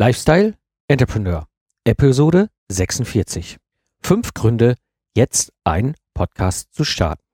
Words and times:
Lifestyle 0.00 0.54
Entrepreneur, 0.86 1.48
Episode 1.82 2.50
46. 2.70 3.56
Fünf 4.00 4.32
Gründe, 4.32 4.76
jetzt 5.16 5.52
einen 5.64 5.96
Podcast 6.14 6.72
zu 6.72 6.84
starten. 6.84 7.24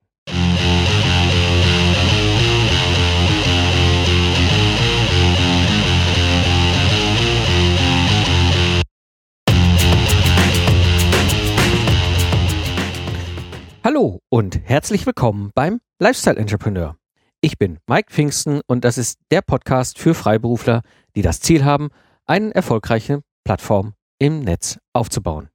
Hallo 13.83 14.21
und 14.29 14.59
herzlich 14.63 15.05
willkommen 15.05 15.51
beim 15.53 15.81
Lifestyle 15.99 16.37
Entrepreneur. 16.37 16.97
Ich 17.41 17.59
bin 17.59 17.77
Mike 17.85 18.11
Pfingsten 18.11 18.61
und 18.65 18.83
das 18.83 18.97
ist 18.97 19.19
der 19.29 19.43
Podcast 19.43 19.99
für 19.99 20.15
Freiberufler, 20.15 20.81
die 21.15 21.21
das 21.21 21.41
Ziel 21.41 21.63
haben, 21.63 21.89
eine 22.25 22.53
erfolgreiche 22.53 23.21
Plattform 23.43 23.93
im 24.19 24.39
Netz 24.39 24.79
aufzubauen. 24.93 25.49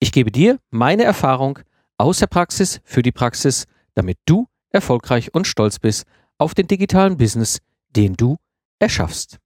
Ich 0.00 0.12
gebe 0.12 0.30
dir 0.30 0.58
meine 0.70 1.04
Erfahrung 1.04 1.58
aus 1.98 2.18
der 2.18 2.26
Praxis 2.26 2.80
für 2.84 3.02
die 3.02 3.12
Praxis, 3.12 3.66
damit 3.94 4.18
du 4.26 4.46
erfolgreich 4.70 5.32
und 5.34 5.46
stolz 5.46 5.78
bist 5.78 6.04
auf 6.38 6.54
den 6.54 6.66
digitalen 6.66 7.16
Business, 7.16 7.58
den 7.90 8.14
du 8.14 8.36
erschaffst. 8.80 9.38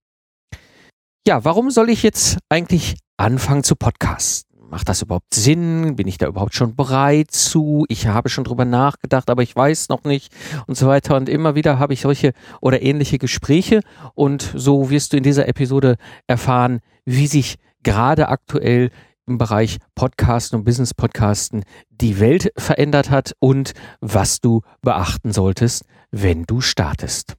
Ja, 1.27 1.45
warum 1.45 1.71
soll 1.71 1.91
ich 1.91 2.03
jetzt 2.03 2.39
eigentlich 2.49 2.97
anfangen 3.19 3.63
zu 3.63 3.77
podcasten? 3.77 4.48
Macht 4.71 4.89
das 4.89 5.03
überhaupt 5.03 5.35
Sinn? 5.35 5.97
Bin 5.97 6.07
ich 6.07 6.19
da 6.19 6.27
überhaupt 6.27 6.55
schon 6.55 6.77
bereit 6.77 7.31
zu? 7.31 7.85
Ich 7.89 8.07
habe 8.07 8.29
schon 8.29 8.45
drüber 8.45 8.65
nachgedacht, 8.65 9.31
aber 9.31 9.43
ich 9.43 9.55
weiß 9.55 9.89
noch 9.89 10.05
nicht 10.05 10.33
und 10.67 10.77
so 10.77 10.87
weiter. 10.87 11.17
Und 11.17 11.29
immer 11.29 11.55
wieder 11.55 11.79
habe 11.79 11.93
ich 11.93 12.01
solche 12.01 12.33
oder 12.61 12.83
ähnliche 12.83 13.19
Gespräche 13.19 13.81
und 14.15 14.53
so 14.55 14.91
wirst 14.91 15.13
du 15.13 15.17
in 15.17 15.23
dieser 15.23 15.49
Episode 15.49 15.97
erfahren, 16.27 16.81
wie 17.05 17.27
sich 17.27 17.57
gerade 17.83 18.29
aktuell 18.29 18.91
im 19.27 19.39
Bereich 19.39 19.79
Podcasten 19.95 20.59
und 20.59 20.65
Business 20.65 20.95
Podcasten 20.95 21.65
die 21.91 22.19
Welt 22.19 22.51
verändert 22.57 23.11
hat 23.11 23.33
und 23.41 23.73
was 24.01 24.41
du 24.41 24.63
beachten 24.81 25.33
solltest, 25.33 25.85
wenn 26.11 26.45
du 26.45 26.61
startest. 26.61 27.37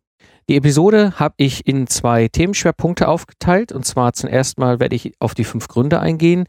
Die 0.49 0.55
Episode 0.55 1.13
habe 1.19 1.35
ich 1.37 1.67
in 1.67 1.85
zwei 1.85 2.27
Themenschwerpunkte 2.27 3.07
aufgeteilt. 3.07 3.71
Und 3.71 3.85
zwar 3.85 4.13
zum 4.13 4.29
ersten 4.31 4.61
Mal 4.61 4.79
werde 4.79 4.95
ich 4.95 5.13
auf 5.19 5.35
die 5.35 5.43
fünf 5.43 5.67
Gründe 5.67 5.99
eingehen, 5.99 6.45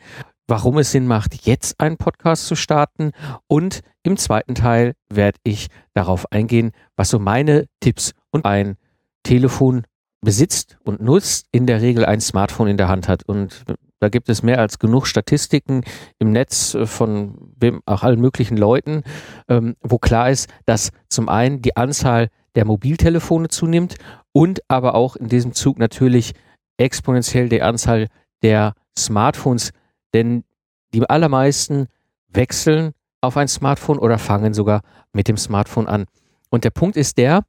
warum 0.50 0.78
es 0.78 0.90
Sinn 0.90 1.06
macht, 1.06 1.46
jetzt 1.46 1.80
einen 1.80 1.96
Podcast 1.96 2.46
zu 2.46 2.56
starten. 2.56 3.12
Und 3.46 3.80
im 4.02 4.16
zweiten 4.16 4.54
Teil 4.54 4.94
werde 5.08 5.38
ich 5.44 5.68
darauf 5.94 6.30
eingehen, 6.32 6.72
was 6.96 7.08
so 7.08 7.18
meine 7.18 7.66
Tipps 7.80 8.12
und 8.30 8.44
ein 8.44 8.76
Telefon 9.22 9.84
besitzt 10.20 10.76
und 10.84 11.00
nutzt, 11.00 11.46
in 11.52 11.66
der 11.66 11.80
Regel 11.80 12.04
ein 12.04 12.20
Smartphone 12.20 12.68
in 12.68 12.76
der 12.76 12.88
Hand 12.88 13.08
hat. 13.08 13.22
Und 13.22 13.64
da 14.00 14.08
gibt 14.08 14.28
es 14.28 14.42
mehr 14.42 14.58
als 14.58 14.78
genug 14.78 15.06
Statistiken 15.06 15.82
im 16.18 16.32
Netz 16.32 16.76
von 16.84 17.54
auch 17.86 18.02
allen 18.02 18.20
möglichen 18.20 18.56
Leuten, 18.56 19.02
ähm, 19.48 19.76
wo 19.80 19.98
klar 19.98 20.30
ist, 20.30 20.48
dass 20.66 20.90
zum 21.08 21.28
einen 21.28 21.62
die 21.62 21.76
Anzahl 21.76 22.28
der 22.54 22.64
Mobiltelefone 22.64 23.48
zunimmt 23.48 23.96
und 24.32 24.60
aber 24.68 24.94
auch 24.94 25.16
in 25.16 25.28
diesem 25.28 25.52
Zug 25.52 25.78
natürlich 25.78 26.32
exponentiell 26.76 27.48
die 27.48 27.62
Anzahl 27.62 28.08
der 28.42 28.74
Smartphones 28.98 29.72
denn 30.14 30.44
die 30.92 31.08
allermeisten 31.08 31.86
wechseln 32.28 32.92
auf 33.20 33.36
ein 33.36 33.48
Smartphone 33.48 33.98
oder 33.98 34.18
fangen 34.18 34.54
sogar 34.54 34.82
mit 35.12 35.28
dem 35.28 35.36
Smartphone 35.36 35.86
an. 35.86 36.06
Und 36.50 36.64
der 36.64 36.70
Punkt 36.70 36.96
ist 36.96 37.18
der, 37.18 37.42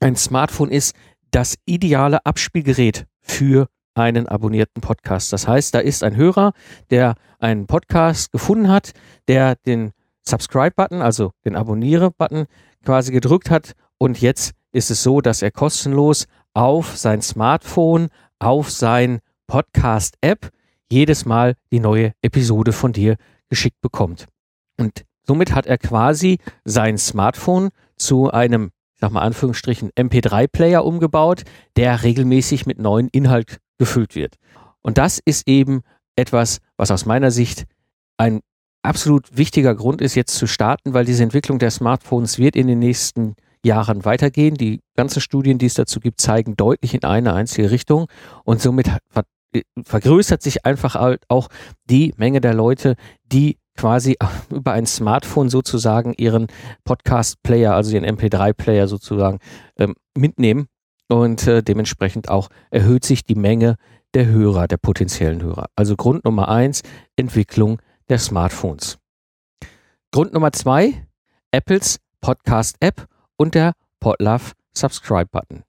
ein 0.00 0.16
Smartphone 0.16 0.70
ist 0.70 0.94
das 1.30 1.56
ideale 1.64 2.24
Abspielgerät 2.24 3.06
für 3.20 3.68
einen 3.94 4.26
abonnierten 4.28 4.80
Podcast. 4.80 5.32
Das 5.32 5.48
heißt, 5.48 5.74
da 5.74 5.78
ist 5.78 6.02
ein 6.02 6.16
Hörer, 6.16 6.52
der 6.90 7.14
einen 7.38 7.66
Podcast 7.66 8.32
gefunden 8.32 8.68
hat, 8.68 8.92
der 9.28 9.56
den 9.66 9.92
Subscribe-Button, 10.22 11.02
also 11.02 11.32
den 11.44 11.56
Abonniere-Button 11.56 12.46
quasi 12.84 13.12
gedrückt 13.12 13.50
hat 13.50 13.72
und 13.98 14.20
jetzt 14.20 14.52
ist 14.72 14.90
es 14.90 15.02
so, 15.02 15.20
dass 15.20 15.42
er 15.42 15.50
kostenlos 15.50 16.26
auf 16.52 16.96
sein 16.96 17.22
Smartphone, 17.22 18.08
auf 18.38 18.70
sein 18.70 19.20
Podcast-App 19.46 20.50
jedes 20.94 21.24
Mal 21.24 21.54
die 21.72 21.80
neue 21.80 22.12
Episode 22.22 22.72
von 22.72 22.92
dir 22.92 23.16
geschickt 23.50 23.80
bekommt. 23.80 24.26
Und 24.78 25.04
somit 25.26 25.54
hat 25.54 25.66
er 25.66 25.76
quasi 25.76 26.38
sein 26.64 26.96
Smartphone 26.98 27.70
zu 27.96 28.30
einem, 28.30 28.70
ich 28.94 29.00
sag 29.00 29.10
mal 29.10 29.20
Anführungsstrichen, 29.20 29.90
MP3-Player 29.90 30.84
umgebaut, 30.84 31.42
der 31.76 32.02
regelmäßig 32.02 32.66
mit 32.66 32.78
neuen 32.78 33.08
Inhalt 33.08 33.58
gefüllt 33.78 34.14
wird. 34.14 34.36
Und 34.82 34.96
das 34.98 35.20
ist 35.24 35.48
eben 35.48 35.82
etwas, 36.16 36.58
was 36.76 36.90
aus 36.90 37.06
meiner 37.06 37.30
Sicht 37.30 37.64
ein 38.16 38.40
absolut 38.82 39.36
wichtiger 39.36 39.74
Grund 39.74 40.00
ist, 40.00 40.14
jetzt 40.14 40.36
zu 40.36 40.46
starten, 40.46 40.94
weil 40.94 41.04
diese 41.04 41.24
Entwicklung 41.24 41.58
der 41.58 41.70
Smartphones 41.70 42.38
wird 42.38 42.54
in 42.54 42.68
den 42.68 42.78
nächsten 42.78 43.34
Jahren 43.64 44.04
weitergehen. 44.04 44.54
Die 44.54 44.80
ganzen 44.94 45.20
Studien, 45.20 45.58
die 45.58 45.66
es 45.66 45.74
dazu 45.74 45.98
gibt, 45.98 46.20
zeigen 46.20 46.56
deutlich 46.56 46.94
in 46.94 47.02
eine 47.02 47.32
einzige 47.32 47.70
Richtung. 47.70 48.06
Und 48.44 48.60
somit 48.60 48.90
vergrößert 49.82 50.42
sich 50.42 50.64
einfach 50.64 50.94
halt 50.94 51.22
auch 51.28 51.48
die 51.88 52.14
Menge 52.16 52.40
der 52.40 52.54
Leute, 52.54 52.96
die 53.24 53.58
quasi 53.76 54.16
über 54.50 54.72
ein 54.72 54.86
Smartphone 54.86 55.48
sozusagen 55.48 56.14
ihren 56.16 56.48
Podcast-Player, 56.84 57.74
also 57.74 57.90
den 57.90 58.04
MP3-Player 58.04 58.88
sozusagen 58.88 59.38
ähm, 59.78 59.94
mitnehmen. 60.16 60.68
Und 61.08 61.46
äh, 61.46 61.62
dementsprechend 61.62 62.28
auch 62.28 62.48
erhöht 62.70 63.04
sich 63.04 63.24
die 63.24 63.34
Menge 63.34 63.76
der 64.14 64.26
Hörer, 64.26 64.68
der 64.68 64.78
potenziellen 64.78 65.42
Hörer. 65.42 65.66
Also 65.76 65.96
Grund 65.96 66.24
Nummer 66.24 66.48
eins, 66.48 66.82
Entwicklung 67.16 67.80
der 68.08 68.18
Smartphones. 68.18 68.98
Grund 70.12 70.32
Nummer 70.32 70.52
zwei, 70.52 71.06
Apples 71.50 71.98
Podcast-App 72.20 73.06
und 73.36 73.54
der 73.54 73.72
Podlove 74.00 74.52
Subscribe-Button. 74.74 75.64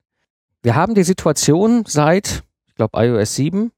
Wir 0.62 0.75
haben 0.75 0.96
die 0.96 1.03
Situation 1.03 1.84
seit, 1.85 2.44
ich 2.75 2.77
glaube, 2.77 3.01
iOS 3.01 3.35
7 3.35 3.71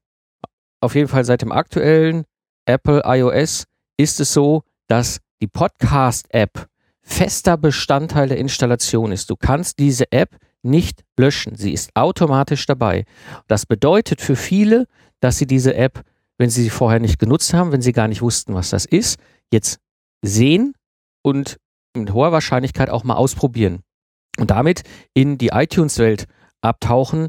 auf 0.80 0.96
jeden 0.96 1.06
Fall 1.06 1.24
seit 1.24 1.42
dem 1.42 1.52
aktuellen 1.52 2.24
Apple 2.66 3.02
iOS 3.04 3.64
ist 3.96 4.18
es 4.18 4.32
so, 4.32 4.64
dass 4.88 5.20
die 5.40 5.46
Podcast-App 5.46 6.66
fester 7.00 7.56
Bestandteil 7.56 8.28
der 8.28 8.38
Installation 8.38 9.12
ist. 9.12 9.30
Du 9.30 9.36
kannst 9.36 9.78
diese 9.78 10.10
App 10.10 10.36
nicht 10.64 11.04
löschen. 11.16 11.54
Sie 11.54 11.72
ist 11.72 11.94
automatisch 11.94 12.66
dabei. 12.66 13.04
Das 13.46 13.66
bedeutet 13.66 14.20
für 14.20 14.34
viele, 14.34 14.88
dass 15.20 15.38
sie 15.38 15.46
diese 15.46 15.76
App, 15.76 16.02
wenn 16.36 16.50
sie 16.50 16.64
sie 16.64 16.70
vorher 16.70 16.98
nicht 16.98 17.20
genutzt 17.20 17.54
haben, 17.54 17.70
wenn 17.70 17.82
sie 17.82 17.92
gar 17.92 18.08
nicht 18.08 18.20
wussten, 18.22 18.54
was 18.54 18.70
das 18.70 18.84
ist, 18.84 19.20
jetzt 19.52 19.78
sehen 20.22 20.74
und 21.22 21.58
mit 21.94 22.12
hoher 22.12 22.32
Wahrscheinlichkeit 22.32 22.90
auch 22.90 23.04
mal 23.04 23.14
ausprobieren 23.14 23.82
und 24.40 24.50
damit 24.50 24.82
in 25.14 25.38
die 25.38 25.50
iTunes-Welt 25.52 26.26
abtauchen, 26.62 27.28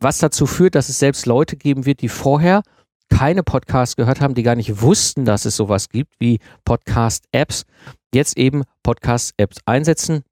was 0.00 0.18
dazu 0.18 0.46
führt, 0.46 0.74
dass 0.74 0.88
es 0.88 0.98
selbst 0.98 1.26
Leute 1.26 1.56
geben 1.56 1.86
wird, 1.86 2.02
die 2.02 2.08
vorher 2.08 2.62
keine 3.08 3.42
Podcasts 3.42 3.96
gehört 3.96 4.20
haben, 4.20 4.34
die 4.34 4.42
gar 4.42 4.56
nicht 4.56 4.80
wussten, 4.80 5.24
dass 5.24 5.44
es 5.44 5.56
sowas 5.56 5.88
gibt 5.88 6.14
wie 6.18 6.40
Podcast-Apps, 6.64 7.64
jetzt 8.12 8.36
eben 8.36 8.62
Podcast-Apps 8.82 9.58
einsetzen 9.64 10.22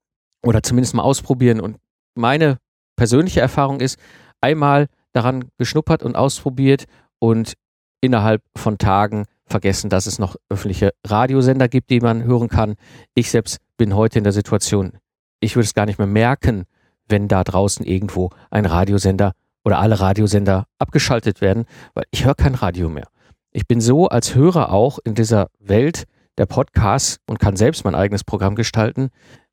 oder 0.43 0.63
zumindest 0.63 0.95
mal 0.95 1.03
ausprobieren. 1.03 1.61
Und 1.61 1.79
meine 2.15 2.59
persönliche 2.97 3.41
Erfahrung 3.41 3.81
ist, 3.81 3.99
einmal 4.41 4.89
daran 5.13 5.45
geschnuppert 5.59 6.03
und 6.03 6.17
ausprobiert 6.17 6.85
und 7.19 7.55
innerhalb 8.01 8.43
von 8.57 8.79
Tagen 8.79 9.25
vergessen, 9.47 9.89
dass 9.89 10.07
es 10.07 10.19
noch 10.19 10.37
öffentliche 10.49 10.93
Radiosender 11.07 11.69
gibt, 11.69 11.91
die 11.91 12.01
man 12.01 12.25
hören 12.25 12.49
kann. 12.49 12.75
Ich 13.15 13.31
selbst 13.31 13.59
bin 13.77 13.95
heute 13.95 14.19
in 14.19 14.25
der 14.25 14.33
Situation, 14.33 14.99
ich 15.41 15.57
würde 15.57 15.67
es 15.67 15.75
gar 15.75 15.87
nicht 15.87 15.99
mehr 15.99 16.07
merken, 16.07 16.65
wenn 17.09 17.29
da 17.29 17.45
draußen 17.45 17.85
irgendwo 17.85 18.31
ein 18.51 18.67
Radiosender 18.67 19.33
oder 19.65 19.79
alle 19.79 19.99
Radiosender 20.01 20.67
abgeschaltet 20.79 21.41
werden, 21.41 21.65
weil 21.95 22.05
ich 22.11 22.25
höre 22.25 22.35
kein 22.35 22.55
Radio 22.55 22.89
mehr. 22.89 23.09
Ich 23.53 23.67
bin 23.67 23.81
so 23.81 24.09
als 24.09 24.35
Hörer 24.35 24.73
auch 24.73 24.99
in 25.05 25.15
dieser 25.15 25.49
Welt 25.59 26.05
der 26.39 26.47
Podcasts 26.47 27.21
und 27.27 27.39
kann 27.39 27.57
selbst 27.57 27.85
mein 27.85 27.95
eigenes 27.95 28.25
Programm 28.25 28.55
gestalten. 28.55 29.11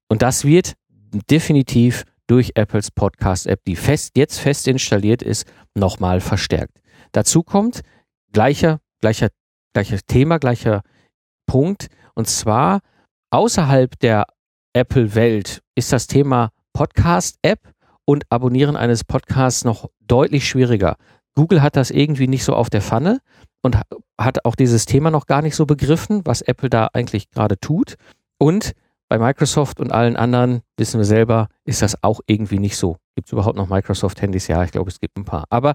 Und 0.07 0.21
das 0.21 0.43
wird 0.43 0.73
definitiv 1.29 2.03
durch 2.27 2.53
Apples 2.55 2.91
Podcast-App, 2.91 3.63
die 3.65 3.75
fest, 3.75 4.13
jetzt 4.15 4.39
fest 4.39 4.67
installiert 4.67 5.21
ist, 5.21 5.45
nochmal 5.75 6.21
verstärkt. 6.21 6.81
Dazu 7.11 7.43
kommt 7.43 7.81
gleicher, 8.31 8.79
gleicher, 9.01 9.29
gleicher 9.73 9.99
Thema, 10.07 10.37
gleicher 10.39 10.81
Punkt. 11.45 11.87
Und 12.15 12.27
zwar 12.27 12.79
außerhalb 13.31 13.99
der 13.99 14.25
Apple-Welt 14.73 15.61
ist 15.75 15.91
das 15.91 16.07
Thema 16.07 16.51
Podcast-App 16.73 17.59
und 18.05 18.25
Abonnieren 18.29 18.75
eines 18.75 19.03
Podcasts 19.03 19.63
noch 19.63 19.89
deutlich 20.07 20.47
schwieriger. 20.47 20.95
Google 21.35 21.61
hat 21.61 21.75
das 21.75 21.91
irgendwie 21.91 22.27
nicht 22.27 22.43
so 22.43 22.53
auf 22.55 22.69
der 22.69 22.81
Pfanne 22.81 23.19
und 23.61 23.77
hat 24.19 24.45
auch 24.45 24.55
dieses 24.55 24.85
Thema 24.85 25.11
noch 25.11 25.27
gar 25.27 25.41
nicht 25.41 25.55
so 25.55 25.65
begriffen, 25.65 26.21
was 26.25 26.41
Apple 26.41 26.69
da 26.69 26.89
eigentlich 26.93 27.29
gerade 27.29 27.59
tut. 27.59 27.95
Und 28.37 28.73
bei 29.07 29.17
Microsoft 29.17 29.79
und 29.79 29.91
allen 29.91 30.15
anderen, 30.15 30.61
wissen 30.77 30.99
wir 30.99 31.05
selber, 31.05 31.47
ist 31.65 31.81
das 31.81 32.01
auch 32.03 32.21
irgendwie 32.27 32.59
nicht 32.59 32.77
so. 32.77 32.97
Gibt 33.15 33.27
es 33.27 33.33
überhaupt 33.33 33.57
noch 33.57 33.69
Microsoft-Handys? 33.69 34.47
Ja, 34.47 34.63
ich 34.63 34.71
glaube, 34.71 34.89
es 34.89 34.99
gibt 34.99 35.17
ein 35.17 35.25
paar. 35.25 35.45
Aber 35.49 35.73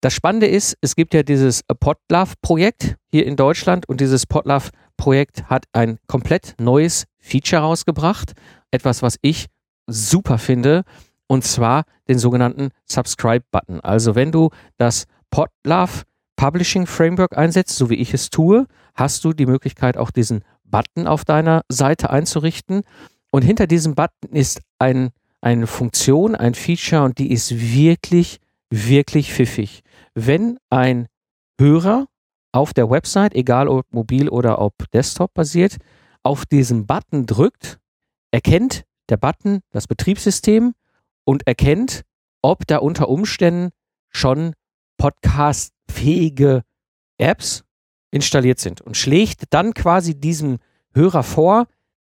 Das 0.00 0.14
Spannende 0.14 0.46
ist, 0.46 0.76
es 0.80 0.94
gibt 0.94 1.12
ja 1.12 1.24
dieses 1.24 1.62
Podlove-Projekt 1.80 2.94
hier 3.10 3.26
in 3.26 3.34
Deutschland 3.34 3.88
und 3.88 4.00
dieses 4.00 4.26
Podlove-Projekt 4.26 5.50
hat 5.50 5.64
ein 5.72 5.98
komplett 6.06 6.54
neues 6.60 7.04
Feature 7.18 7.62
rausgebracht. 7.62 8.34
Etwas, 8.70 9.02
was 9.02 9.16
ich 9.22 9.46
super 9.88 10.38
finde, 10.38 10.84
und 11.28 11.44
zwar 11.44 11.84
den 12.08 12.18
sogenannten 12.18 12.70
Subscribe-Button. 12.86 13.80
Also 13.80 14.16
wenn 14.16 14.32
du 14.32 14.50
das 14.76 15.06
Podlove 15.30 16.02
Publishing 16.36 16.86
Framework 16.86 17.36
einsetzt, 17.36 17.76
so 17.76 17.90
wie 17.90 17.96
ich 17.96 18.14
es 18.14 18.30
tue, 18.30 18.66
hast 18.94 19.24
du 19.24 19.32
die 19.32 19.46
Möglichkeit, 19.46 19.96
auch 19.96 20.10
diesen 20.10 20.42
Button 20.64 21.06
auf 21.06 21.24
deiner 21.24 21.62
Seite 21.68 22.10
einzurichten. 22.10 22.82
Und 23.30 23.42
hinter 23.42 23.66
diesem 23.66 23.94
Button 23.94 24.30
ist 24.32 24.60
ein, 24.78 25.10
eine 25.40 25.66
Funktion, 25.66 26.34
ein 26.34 26.54
Feature 26.54 27.02
und 27.02 27.18
die 27.18 27.32
ist 27.32 27.60
wirklich, 27.74 28.38
wirklich 28.70 29.32
pfiffig. 29.32 29.82
Wenn 30.14 30.58
ein 30.70 31.08
Hörer 31.60 32.06
auf 32.52 32.72
der 32.72 32.88
Website, 32.88 33.34
egal 33.34 33.68
ob 33.68 33.92
mobil 33.92 34.28
oder 34.28 34.60
ob 34.60 34.74
Desktop 34.92 35.34
basiert, 35.34 35.76
auf 36.22 36.46
diesen 36.46 36.86
Button 36.86 37.26
drückt, 37.26 37.78
erkennt 38.30 38.84
der 39.08 39.16
Button 39.16 39.60
das 39.70 39.86
Betriebssystem 39.86 40.74
und 41.28 41.46
erkennt, 41.46 42.06
ob 42.40 42.66
da 42.66 42.78
unter 42.78 43.10
Umständen 43.10 43.68
schon 44.08 44.54
podcastfähige 44.96 46.62
Apps 47.18 47.64
installiert 48.10 48.60
sind 48.60 48.80
und 48.80 48.96
schlägt 48.96 49.42
dann 49.50 49.74
quasi 49.74 50.18
diesem 50.18 50.56
Hörer 50.94 51.22
vor, 51.22 51.66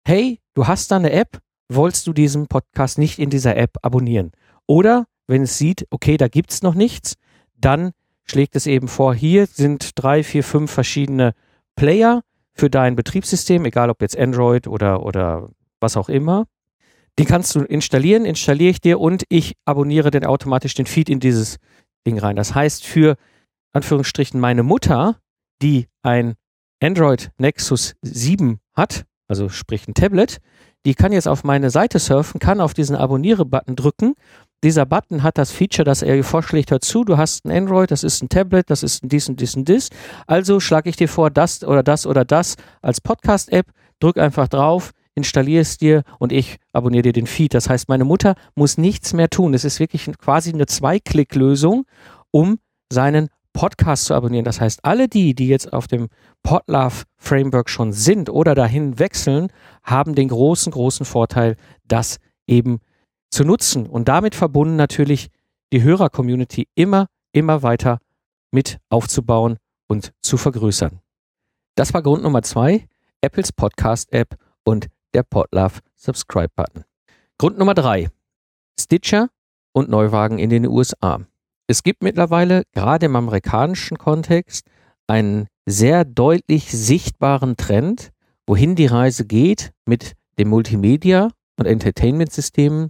hey, 0.08 0.40
du 0.54 0.66
hast 0.66 0.92
da 0.92 0.96
eine 0.96 1.12
App, 1.12 1.40
wolltest 1.68 2.08
du 2.08 2.14
diesen 2.14 2.48
Podcast 2.48 3.00
nicht 3.00 3.20
in 3.20 3.30
dieser 3.30 3.58
App 3.58 3.80
abonnieren? 3.82 4.32
Oder 4.66 5.08
wenn 5.28 5.42
es 5.42 5.58
sieht, 5.58 5.86
okay, 5.90 6.16
da 6.16 6.30
gibt 6.30 6.54
es 6.54 6.62
noch 6.62 6.74
nichts, 6.74 7.16
dann 7.58 7.92
schlägt 8.24 8.56
es 8.56 8.66
eben 8.66 8.88
vor, 8.88 9.14
hier 9.14 9.46
sind 9.46 10.02
drei, 10.02 10.24
vier, 10.24 10.46
fünf 10.46 10.72
verschiedene 10.72 11.34
Player 11.76 12.22
für 12.54 12.70
dein 12.70 12.96
Betriebssystem, 12.96 13.66
egal 13.66 13.90
ob 13.90 14.02
jetzt 14.02 14.18
Android 14.18 14.68
oder, 14.68 15.04
oder 15.04 15.50
was 15.82 15.98
auch 15.98 16.08
immer. 16.08 16.46
Die 17.20 17.26
kannst 17.26 17.56
du 17.56 17.62
installieren, 17.62 18.26
installiere 18.26 18.72
ich 18.72 18.82
dir 18.82 19.00
und 19.00 19.24
ich 19.30 19.56
abonniere 19.66 20.12
dann 20.12 20.26
automatisch 20.26 20.74
den 20.74 20.86
Feed 20.86 21.10
in 21.10 21.20
dieses 21.20 21.58
Ding 22.08 22.18
rein. 22.18 22.36
Das 22.36 22.56
heißt, 22.56 22.86
für 22.86 23.16
Anführungsstrichen 23.74 24.40
meine 24.40 24.64
Mutter, 24.64 25.20
die 25.62 25.88
ein 26.02 26.36
Android 26.82 27.32
Nexus 27.38 27.96
7 28.02 28.60
hat, 28.74 29.06
also 29.28 29.50
sprich 29.50 29.88
ein 29.88 29.94
Tablet, 29.94 30.40
die 30.86 30.96
kann 30.96 31.12
jetzt 31.12 31.28
auf 31.28 31.44
meine 31.44 31.70
Seite 31.70 32.00
surfen, 32.00 32.40
kann 32.40 32.60
auf 32.60 32.74
diesen 32.74 32.96
Abonniere-Button 32.96 33.76
drücken. 33.76 34.16
Dieser 34.64 34.86
Button 34.86 35.22
hat 35.22 35.38
das 35.38 35.52
Feature, 35.52 35.84
dass 35.84 36.02
er 36.02 36.24
vorschlägt, 36.24 36.72
dazu, 36.72 37.04
du 37.04 37.18
hast 37.18 37.46
ein 37.46 37.52
Android, 37.52 37.92
das 37.92 38.04
ist 38.04 38.22
ein 38.24 38.30
Tablet, 38.30 38.70
das 38.70 38.84
ist 38.84 39.04
ein 39.04 39.10
dies 39.10 39.30
und 39.30 39.40
dies 39.40 39.56
und 39.56 39.68
dies. 39.70 39.90
Also 40.28 40.60
schlage 40.60 40.90
ich 40.90 40.96
dir 40.96 41.08
vor, 41.08 41.30
das 41.30 41.64
oder 41.64 41.84
das 41.84 42.08
oder 42.08 42.26
das 42.26 42.56
als 42.82 43.00
Podcast-App, 43.00 43.68
drück 44.00 44.18
einfach 44.18 44.48
drauf, 44.48 44.92
installiere 45.16 45.62
es 45.62 45.78
dir 45.78 46.04
und 46.20 46.32
ich 46.32 46.58
abonniere 46.74 47.04
dir 47.04 47.14
den 47.14 47.28
Feed. 47.28 47.54
Das 47.54 47.70
heißt, 47.70 47.90
meine 47.90 48.06
Mutter 48.06 48.36
muss 48.56 48.78
nichts 48.78 49.14
mehr 49.14 49.30
tun. 49.30 49.54
Es 49.54 49.66
ist 49.66 49.80
wirklich 49.80 50.10
quasi 50.18 50.52
eine 50.54 50.66
Zwei-Klick-Lösung, 50.66 51.86
um 52.32 52.60
seinen 52.92 53.30
Podcast 53.54 54.06
zu 54.06 54.14
abonnieren. 54.14 54.46
Das 54.46 54.62
heißt, 54.62 54.86
alle 54.86 55.08
die, 55.08 55.36
die 55.36 55.48
jetzt 55.48 55.74
auf 55.74 55.88
dem 55.88 56.08
Podlove 56.44 57.04
Framework 57.18 57.70
schon 57.70 57.92
sind 57.92 58.30
oder 58.30 58.56
dahin 58.56 59.00
wechseln, 59.00 59.52
haben 59.84 60.16
den 60.16 60.30
großen, 60.30 60.72
großen 60.72 61.06
Vorteil, 61.06 61.58
das 61.86 62.18
eben 62.48 62.80
zu 63.30 63.44
nutzen 63.44 63.88
und 63.88 64.08
damit 64.08 64.36
verbunden 64.36 64.76
natürlich 64.76 65.30
die 65.74 65.84
Hörer-Community 65.84 66.68
immer, 66.76 67.08
immer 67.32 67.64
weiter 67.64 68.00
mit 68.52 68.80
aufzubauen 68.90 69.58
und 69.88 70.12
zu 70.22 70.38
vergrößern. 70.38 71.00
Das 71.76 71.94
war 71.94 72.02
Grund 72.02 72.24
Nummer 72.24 72.42
zwei, 72.42 72.88
Apples 73.22 73.54
Podcast-App 73.54 74.38
und 74.64 74.88
der 75.14 75.24
Podlove 75.24 75.80
Subscribe 75.96 76.52
Button. 76.56 76.84
Grund 77.38 77.58
Nummer 77.58 77.74
drei, 77.74 78.10
Stitcher 78.80 79.30
und 79.74 79.90
Neuwagen 79.90 80.40
in 80.40 80.50
den 80.50 80.68
USA. 80.68 81.22
Es 81.68 81.84
gibt 81.84 82.04
mittlerweile 82.04 82.64
gerade 82.74 83.06
im 83.06 83.16
amerikanischen 83.16 83.98
Kontext 83.98 84.68
einen 85.08 85.48
sehr 85.66 86.06
deutlich 86.06 86.72
sichtbaren 86.72 87.56
Trend, 87.58 88.12
wohin 88.48 88.76
die 88.76 88.88
Reise 88.88 89.26
geht 89.26 89.72
mit 89.86 90.14
dem 90.38 90.50
Multimedia- 90.50 91.30
und 91.58 91.66
Entertainment-Systemen 91.66 92.90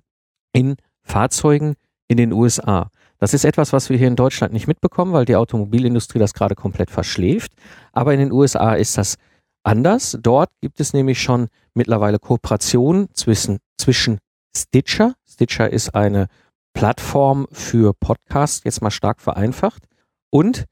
in 0.53 0.75
Fahrzeugen 1.03 1.75
in 2.07 2.17
den 2.17 2.33
USA. 2.33 2.89
Das 3.17 3.33
ist 3.33 3.45
etwas, 3.45 3.71
was 3.71 3.89
wir 3.89 3.97
hier 3.97 4.07
in 4.07 4.15
Deutschland 4.15 4.51
nicht 4.51 4.67
mitbekommen, 4.67 5.13
weil 5.13 5.25
die 5.25 5.35
Automobilindustrie 5.35 6.19
das 6.19 6.33
gerade 6.33 6.55
komplett 6.55 6.89
verschläft. 6.89 7.53
Aber 7.93 8.13
in 8.13 8.19
den 8.19 8.31
USA 8.31 8.73
ist 8.73 8.97
das 8.97 9.17
anders. 9.63 10.17
Dort 10.21 10.49
gibt 10.61 10.79
es 10.79 10.93
nämlich 10.93 11.21
schon 11.21 11.47
mittlerweile 11.73 12.19
Kooperationen 12.19 13.09
zwischen, 13.13 13.59
zwischen 13.77 14.19
Stitcher. 14.55 15.15
Stitcher 15.27 15.71
ist 15.71 15.95
eine 15.95 16.27
Plattform 16.73 17.47
für 17.51 17.93
Podcasts, 17.93 18.63
jetzt 18.63 18.81
mal 18.81 18.91
stark 18.91 19.21
vereinfacht, 19.21 19.83
und 20.29 20.65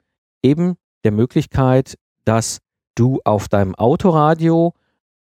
eben 0.44 0.76
der 1.04 1.12
Möglichkeit, 1.12 1.98
dass 2.26 2.60
du 2.96 3.20
auf 3.24 3.48
deinem 3.48 3.76
Autoradio 3.76 4.74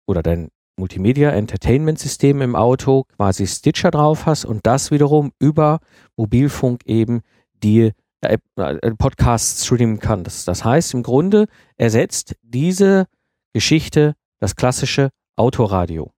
oder 0.05 0.23
dein 0.23 0.49
Multimedia 0.77 1.31
Entertainment 1.31 1.99
System 1.99 2.41
im 2.41 2.55
Auto 2.55 3.03
quasi 3.15 3.45
Stitcher 3.45 3.91
drauf 3.91 4.25
hast 4.25 4.45
und 4.45 4.65
das 4.65 4.91
wiederum 4.91 5.31
über 5.39 5.79
Mobilfunk 6.15 6.85
eben 6.85 7.21
die 7.61 7.91
äh, 8.21 8.37
äh, 8.55 8.91
Podcasts 8.95 9.65
streamen 9.65 9.99
kannst. 9.99 10.47
Das 10.47 10.63
heißt, 10.63 10.93
im 10.93 11.03
Grunde 11.03 11.47
ersetzt 11.77 12.35
diese 12.41 13.05
Geschichte 13.53 14.15
das 14.39 14.55
klassische 14.55 15.09
Autoradio. 15.35 16.11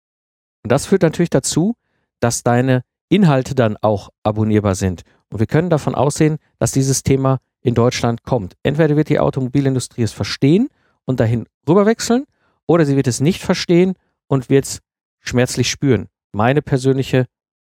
Und 0.64 0.72
das 0.72 0.86
führt 0.86 1.02
natürlich 1.02 1.30
dazu, 1.30 1.76
dass 2.20 2.44
deine 2.44 2.84
Inhalte 3.10 3.56
dann 3.56 3.78
auch 3.78 4.10
abonnierbar 4.24 4.76
sind. 4.76 5.02
Und 5.30 5.40
wir 5.40 5.48
können 5.48 5.70
davon 5.70 5.96
aussehen, 5.96 6.38
dass 6.60 6.72
dieses 6.72 7.04
Thema 7.04 7.40
in 7.62 7.74
Deutschland 7.74 8.24
kommt. 8.24 8.56
Entweder 8.64 8.96
wird 8.96 9.10
die 9.10 9.20
Automobilindustrie 9.20 10.04
es 10.04 10.14
verstehen 10.14 10.70
und 11.06 11.20
dahin 11.20 11.48
rüberwechseln, 11.68 12.26
oder 12.68 12.86
sie 12.86 12.96
wird 12.96 13.08
es 13.08 13.20
nicht 13.20 13.42
verstehen 13.42 13.96
und 14.28 14.50
wird 14.50 14.66
es 14.66 14.80
schmerzlich 15.20 15.70
spüren. 15.70 16.08
Meine 16.32 16.62
persönliche 16.62 17.26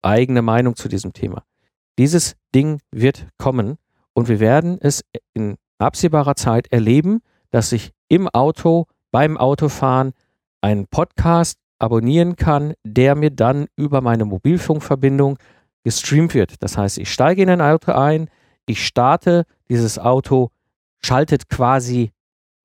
eigene 0.02 0.42
Meinung 0.42 0.76
zu 0.76 0.88
diesem 0.88 1.14
Thema. 1.14 1.44
Dieses 1.98 2.36
Ding 2.54 2.80
wird 2.92 3.28
kommen 3.38 3.78
und 4.14 4.28
wir 4.28 4.40
werden 4.40 4.78
es 4.80 5.04
in 5.34 5.56
absehbarer 5.78 6.36
Zeit 6.36 6.72
erleben, 6.72 7.22
dass 7.52 7.70
sich 7.70 7.92
im 8.08 8.30
Auto, 8.30 8.86
beim 9.16 9.38
Autofahren 9.38 10.12
ein 10.60 10.88
Podcast 10.88 11.58
abonnieren 11.80 12.36
kann, 12.36 12.74
der 12.84 13.16
mir 13.16 13.30
dann 13.30 13.68
über 13.78 14.02
meine 14.02 14.26
Mobilfunkverbindung 14.26 15.38
gestreamt 15.86 16.34
wird. 16.34 16.62
Das 16.62 16.78
heißt, 16.78 16.98
ich 16.98 17.10
steige 17.10 17.42
in 17.42 17.50
ein 17.50 17.62
Auto 17.62 17.94
ein, 17.94 18.30
ich 18.66 18.86
starte, 18.86 19.46
dieses 19.70 19.98
Auto 19.98 20.50
schaltet 21.02 21.48
quasi 21.48 22.12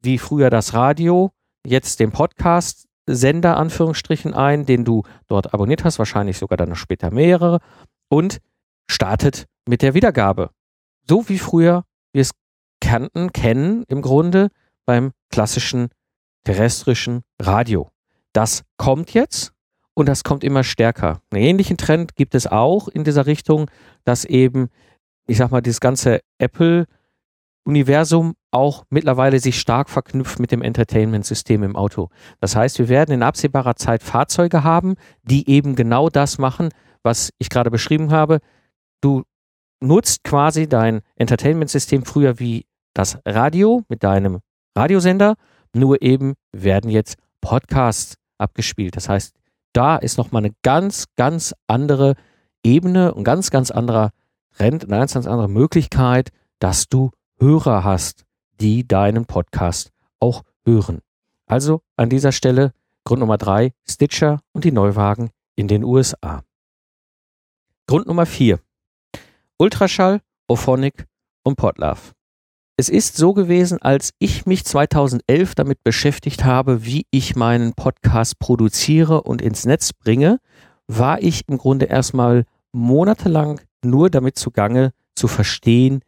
wie 0.02 0.18
früher 0.18 0.50
das 0.50 0.74
Radio, 0.74 1.30
jetzt 1.64 2.00
den 2.00 2.10
Podcast-Sender 2.10 3.56
Anführungsstrichen 3.56 4.34
ein, 4.34 4.66
den 4.66 4.84
du 4.84 5.04
dort 5.28 5.54
abonniert 5.54 5.84
hast, 5.84 6.00
wahrscheinlich 6.00 6.36
sogar 6.36 6.56
dann 6.56 6.70
noch 6.70 6.76
später 6.76 7.12
mehrere 7.12 7.60
und 8.08 8.38
startet 8.90 9.46
mit 9.68 9.82
der 9.82 9.94
Wiedergabe. 9.94 10.50
So 11.08 11.28
wie 11.28 11.38
früher 11.38 11.84
wir 12.12 12.22
es 12.22 12.32
kannten, 12.80 13.32
kennen 13.32 13.84
im 13.86 14.02
Grunde 14.02 14.48
beim 14.84 15.12
klassischen 15.30 15.90
terrestrischen 16.44 17.22
Radio. 17.40 17.90
Das 18.32 18.62
kommt 18.76 19.12
jetzt 19.12 19.52
und 19.94 20.06
das 20.06 20.24
kommt 20.24 20.44
immer 20.44 20.64
stärker. 20.64 21.20
Einen 21.30 21.42
ähnlichen 21.42 21.76
Trend 21.76 22.16
gibt 22.16 22.34
es 22.34 22.46
auch 22.46 22.88
in 22.88 23.04
dieser 23.04 23.26
Richtung, 23.26 23.70
dass 24.04 24.24
eben, 24.24 24.68
ich 25.26 25.36
sag 25.38 25.50
mal, 25.50 25.60
dieses 25.60 25.80
ganze 25.80 26.20
Apple-Universum 26.38 28.34
auch 28.50 28.84
mittlerweile 28.90 29.40
sich 29.40 29.60
stark 29.60 29.90
verknüpft 29.90 30.38
mit 30.38 30.52
dem 30.52 30.62
Entertainment-System 30.62 31.62
im 31.62 31.76
Auto. 31.76 32.08
Das 32.40 32.56
heißt, 32.56 32.78
wir 32.78 32.88
werden 32.88 33.12
in 33.12 33.22
absehbarer 33.22 33.76
Zeit 33.76 34.02
Fahrzeuge 34.02 34.64
haben, 34.64 34.94
die 35.22 35.48
eben 35.48 35.76
genau 35.76 36.08
das 36.08 36.38
machen, 36.38 36.70
was 37.02 37.30
ich 37.38 37.50
gerade 37.50 37.70
beschrieben 37.70 38.10
habe. 38.10 38.40
Du 39.00 39.24
nutzt 39.80 40.24
quasi 40.24 40.68
dein 40.68 41.00
Entertainment-System 41.16 42.04
früher 42.04 42.38
wie 42.38 42.66
das 42.94 43.18
Radio 43.24 43.84
mit 43.88 44.02
deinem 44.02 44.40
Radiosender, 44.76 45.36
nur 45.74 46.02
eben 46.02 46.34
werden 46.52 46.90
jetzt 46.90 47.16
Podcasts 47.40 48.16
abgespielt. 48.38 48.96
Das 48.96 49.08
heißt, 49.08 49.34
da 49.72 49.96
ist 49.96 50.18
nochmal 50.18 50.44
eine 50.44 50.54
ganz, 50.62 51.06
ganz 51.16 51.54
andere 51.66 52.14
Ebene 52.64 53.14
und 53.14 53.24
ganz, 53.24 53.50
ganz 53.50 53.70
anderer 53.70 54.10
Trend, 54.52 54.84
eine 54.84 54.98
ganz, 54.98 55.14
ganz 55.14 55.26
andere 55.26 55.48
Möglichkeit, 55.48 56.30
dass 56.58 56.88
du 56.88 57.10
Hörer 57.38 57.84
hast, 57.84 58.24
die 58.60 58.86
deinen 58.86 59.24
Podcast 59.24 59.92
auch 60.18 60.42
hören. 60.64 61.00
Also 61.46 61.82
an 61.96 62.10
dieser 62.10 62.32
Stelle 62.32 62.72
Grund 63.04 63.20
Nummer 63.20 63.38
drei, 63.38 63.72
Stitcher 63.88 64.40
und 64.52 64.64
die 64.64 64.72
Neuwagen 64.72 65.30
in 65.56 65.68
den 65.68 65.84
USA. 65.84 66.44
Grund 67.86 68.06
Nummer 68.06 68.26
vier, 68.26 68.60
Ultraschall, 69.58 70.20
Ophonic 70.48 71.06
und 71.42 71.56
Podlove. 71.56 72.12
Es 72.80 72.88
ist 72.88 73.18
so 73.18 73.34
gewesen, 73.34 73.82
als 73.82 74.14
ich 74.18 74.46
mich 74.46 74.64
2011 74.64 75.54
damit 75.54 75.84
beschäftigt 75.84 76.46
habe, 76.46 76.86
wie 76.86 77.04
ich 77.10 77.36
meinen 77.36 77.74
Podcast 77.74 78.38
produziere 78.38 79.20
und 79.22 79.42
ins 79.42 79.66
Netz 79.66 79.92
bringe, 79.92 80.38
war 80.86 81.22
ich 81.22 81.46
im 81.46 81.58
Grunde 81.58 81.84
erstmal 81.84 82.46
monatelang 82.72 83.60
nur 83.84 84.08
damit 84.08 84.38
zugange, 84.38 84.92
zu 85.14 85.28
verstehen, 85.28 86.00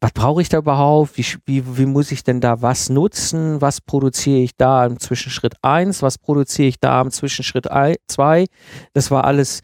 was 0.00 0.12
brauche 0.12 0.40
ich 0.40 0.48
da 0.48 0.58
überhaupt? 0.58 1.18
Wie, 1.18 1.26
wie, 1.44 1.78
wie 1.78 1.86
muss 1.86 2.10
ich 2.10 2.24
denn 2.24 2.40
da 2.40 2.62
was 2.62 2.88
nutzen? 2.88 3.60
Was 3.60 3.82
produziere 3.82 4.40
ich 4.40 4.56
da 4.56 4.86
im 4.86 4.98
Zwischenschritt 4.98 5.56
1? 5.60 6.00
Was 6.00 6.16
produziere 6.16 6.68
ich 6.68 6.80
da 6.80 7.02
im 7.02 7.10
Zwischenschritt 7.10 7.66
2? 7.66 8.46
Das 8.94 9.10
war 9.10 9.24
alles 9.24 9.60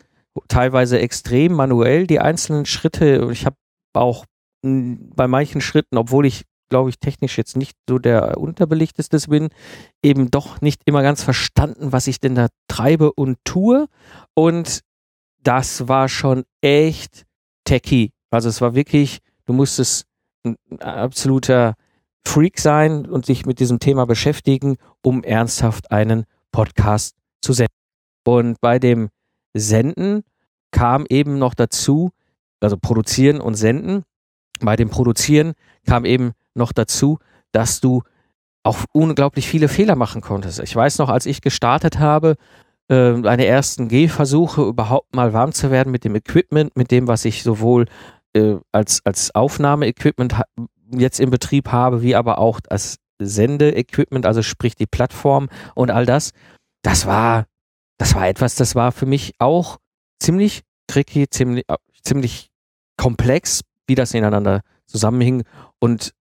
teilweise 0.49 0.99
extrem 0.99 1.55
manuell, 1.55 2.07
die 2.07 2.21
einzelnen 2.21 2.67
Schritte. 2.67 3.29
Ich 3.33 3.47
habe 3.47 3.57
auch 3.95 4.27
bei 4.63 5.27
manchen 5.27 5.61
Schritten, 5.61 5.97
obwohl 5.97 6.27
ich 6.27 6.45
glaube 6.71 6.89
ich, 6.91 6.99
technisch 6.99 7.37
jetzt 7.37 7.57
nicht 7.57 7.77
so 7.89 7.99
der 7.99 8.39
unterbelichteste 8.39 9.19
bin, 9.29 9.51
eben 10.03 10.31
doch 10.31 10.61
nicht 10.61 10.83
immer 10.87 11.03
ganz 11.03 11.23
verstanden, 11.23 11.93
was 11.93 12.07
ich 12.07 12.21
denn 12.21 12.35
da 12.35 12.49
treibe 12.69 13.13
und 13.13 13.37
tue. 13.45 13.87
Und 14.35 14.81
das 15.43 15.89
war 15.89 16.09
schon 16.09 16.45
echt 16.63 17.27
techy. 17.65 18.13
Also 18.31 18.49
es 18.49 18.61
war 18.61 18.75
wirklich, 18.75 19.19
du 19.45 19.53
musstest 19.53 20.07
ein 20.45 20.57
absoluter 20.81 21.75
Freak 22.27 22.59
sein 22.59 23.07
und 23.07 23.27
sich 23.27 23.45
mit 23.47 23.61
diesem 23.61 23.79
Thema 23.79 24.07
beschäftigen, 24.07 24.77
um 25.03 25.25
ernsthaft 25.25 25.91
einen 25.91 26.25
Podcast 26.53 27.17
zu 27.43 27.53
senden. 27.53 27.75
Und 28.25 28.61
bei 28.61 28.79
dem 28.79 29.09
Senden 29.55 30.23
kam 30.71 31.07
eben 31.09 31.39
noch 31.39 31.55
dazu, 31.55 32.11
also 32.61 32.77
produzieren 32.77 33.41
und 33.41 33.55
senden. 33.55 34.05
Bei 34.61 34.77
dem 34.77 34.91
Produzieren 34.91 35.55
kam 35.87 36.05
eben 36.05 36.33
noch 36.55 36.73
dazu, 36.73 37.19
dass 37.53 37.81
du 37.81 38.03
auch 38.63 38.79
unglaublich 38.93 39.49
viele 39.49 39.69
Fehler 39.69 39.97
machen 39.97 40.21
konntest. 40.21 40.61
Ich 40.61 40.75
weiß 40.75 40.99
noch, 40.99 41.09
als 41.09 41.27
ich 41.27 41.41
gestartet 41.41 41.99
habe, 41.99 42.37
äh, 42.91 43.13
meine 43.13 43.47
ersten 43.47 43.89
Gehversuche 43.89 44.63
überhaupt 44.63 45.15
mal 45.15 45.33
warm 45.33 45.53
zu 45.53 45.71
werden 45.71 45.91
mit 45.91 46.05
dem 46.05 46.15
Equipment, 46.15 46.77
mit 46.77 46.91
dem, 46.91 47.09
was 47.09 47.25
ich 47.25 47.43
sowohl 47.43 47.87
äh, 48.35 48.57
als, 48.73 49.01
als 49.05 49.35
Aufnahmeequipment 49.35 50.35
jetzt 50.93 51.21
im 51.21 51.31
Betrieb 51.31 51.69
habe, 51.69 52.03
wie 52.03 52.17
aber 52.17 52.39
auch 52.39 52.61
als 52.69 52.97
Sendeequipment, 53.19 54.27
also 54.27 54.43
sprich 54.43 54.75
die 54.75 54.87
Plattform 54.87 55.49
und 55.75 55.91
all 55.91 56.07
das. 56.07 56.33
Das 56.83 57.07
war, 57.07 57.47
das 57.99 58.15
war 58.15 58.29
etwas, 58.29 58.55
das 58.55 58.75
war 58.75 58.93
für 58.93 59.07
mich 59.07 59.35
auch 59.39 59.79
ziemlich 60.19 60.63
tricky, 60.87 61.29
ziemlich, 61.29 61.65
äh, 61.69 61.77
ziemlich 62.03 62.51
komplex, 62.97 63.61
wie 63.87 63.95
das 63.95 64.15
ineinander 64.15 64.63
zusammenhing. 64.87 65.45
Und 65.79 66.13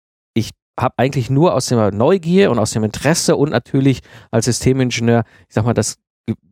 habe 0.79 0.95
eigentlich 0.97 1.29
nur 1.29 1.55
aus 1.55 1.67
der 1.67 1.91
Neugier 1.93 2.51
und 2.51 2.59
aus 2.59 2.71
dem 2.71 2.85
Interesse 2.85 3.37
und 3.37 3.51
natürlich 3.51 4.01
als 4.31 4.47
Systemingenieur, 4.47 5.25
ich 5.49 5.55
sag 5.55 5.65
mal, 5.65 5.75
das 5.75 5.97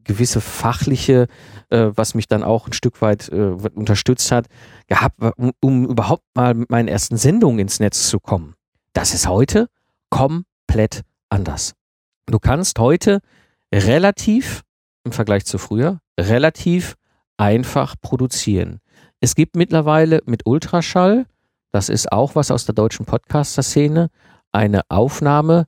gewisse 0.05 0.41
fachliche, 0.41 1.27
äh, 1.71 1.89
was 1.95 2.15
mich 2.15 2.29
dann 2.29 2.43
auch 2.43 2.67
ein 2.67 2.73
Stück 2.73 3.03
weit 3.03 3.29
äh, 3.29 3.55
unterstützt 3.75 4.31
hat, 4.33 4.47
gehabt, 4.87 5.21
um, 5.37 5.53
um 5.61 5.87
überhaupt 5.87 6.25
mal 6.35 6.55
mit 6.55 6.71
meinen 6.71 6.89
ersten 6.89 7.17
Sendungen 7.17 7.59
ins 7.59 7.81
Netz 7.81 8.09
zu 8.09 8.21
kommen. 8.21 8.55
Das 8.93 9.15
ist 9.15 9.29
heute 9.29 9.69
komplett 10.11 11.03
anders. 11.29 11.75
Du 12.27 12.39
kannst 12.39 12.79
heute 12.79 13.21
relativ, 13.75 14.63
im 15.05 15.13
Vergleich 15.13 15.45
zu 15.45 15.59
früher, 15.59 16.01
relativ 16.19 16.95
einfach 17.37 17.95
produzieren. 18.01 18.81
Es 19.21 19.35
gibt 19.35 19.57
mittlerweile 19.57 20.21
mit 20.27 20.47
Ultraschall 20.47 21.27
das 21.77 21.89
ist 21.91 22.11
auch 22.11 22.35
was 22.35 22.51
aus 22.51 22.65
der 22.65 22.75
deutschen 22.75 23.05
Podcaster-Szene. 23.05 24.09
Eine 24.51 24.81
Aufnahme, 24.89 25.67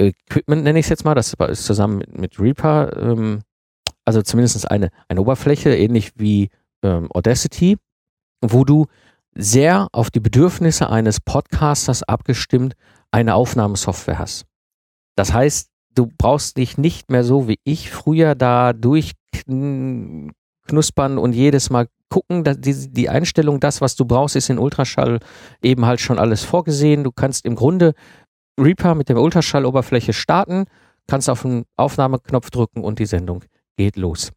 Equipment 0.00 0.64
nenne 0.64 0.80
ich 0.80 0.86
es 0.86 0.90
jetzt 0.90 1.04
mal, 1.04 1.14
das 1.14 1.32
ist 1.32 1.64
zusammen 1.64 1.98
mit, 1.98 2.18
mit 2.18 2.40
Reaper, 2.40 2.96
ähm, 2.96 3.42
also 4.04 4.20
zumindest 4.20 4.68
eine, 4.68 4.88
eine 5.06 5.20
Oberfläche, 5.20 5.76
ähnlich 5.76 6.10
wie 6.16 6.48
ähm, 6.82 7.06
Audacity, 7.14 7.78
wo 8.40 8.64
du 8.64 8.86
sehr 9.32 9.86
auf 9.92 10.10
die 10.10 10.18
Bedürfnisse 10.18 10.90
eines 10.90 11.20
Podcasters 11.20 12.02
abgestimmt 12.02 12.74
eine 13.12 13.36
Aufnahmesoftware 13.36 14.18
hast. 14.18 14.44
Das 15.14 15.32
heißt, 15.32 15.70
du 15.94 16.08
brauchst 16.18 16.56
dich 16.56 16.78
nicht 16.78 17.12
mehr 17.12 17.22
so 17.22 17.46
wie 17.46 17.60
ich 17.62 17.92
früher 17.92 18.34
da 18.34 18.72
durchknuspern 18.72 21.16
und 21.16 21.32
jedes 21.32 21.70
Mal 21.70 21.86
gucken, 22.08 22.44
die, 22.44 22.90
die 22.92 23.08
Einstellung, 23.08 23.60
das, 23.60 23.80
was 23.80 23.96
du 23.96 24.04
brauchst, 24.04 24.36
ist 24.36 24.50
in 24.50 24.58
Ultraschall 24.58 25.20
eben 25.62 25.86
halt 25.86 26.00
schon 26.00 26.18
alles 26.18 26.44
vorgesehen. 26.44 27.04
Du 27.04 27.12
kannst 27.12 27.44
im 27.44 27.54
Grunde 27.54 27.94
Reaper 28.58 28.94
mit 28.94 29.08
der 29.08 29.20
Ultraschalloberfläche 29.20 30.12
starten, 30.12 30.64
kannst 31.06 31.30
auf 31.30 31.42
den 31.42 31.64
Aufnahmeknopf 31.76 32.50
drücken 32.50 32.82
und 32.82 32.98
die 32.98 33.06
Sendung 33.06 33.44
geht 33.76 33.96
los. 33.96 34.32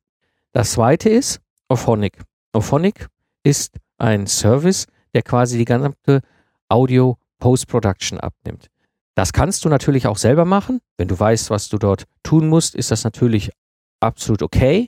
Das 0.53 0.73
zweite 0.73 1.09
ist 1.09 1.39
Ophonic. 1.69 2.21
Ophonic 2.53 3.07
ist 3.43 3.77
ein 3.97 4.27
Service, 4.27 4.87
der 5.13 5.21
quasi 5.21 5.57
die 5.57 5.65
gesamte 5.65 6.21
Audio 6.69 7.17
Post-Production 7.39 8.19
abnimmt. 8.19 8.67
Das 9.15 9.33
kannst 9.33 9.65
du 9.65 9.69
natürlich 9.69 10.07
auch 10.07 10.17
selber 10.17 10.45
machen. 10.45 10.79
Wenn 10.97 11.07
du 11.07 11.19
weißt, 11.19 11.49
was 11.49 11.69
du 11.69 11.77
dort 11.77 12.05
tun 12.23 12.47
musst, 12.47 12.75
ist 12.75 12.91
das 12.91 13.03
natürlich 13.03 13.51
absolut 13.99 14.41
okay. 14.41 14.87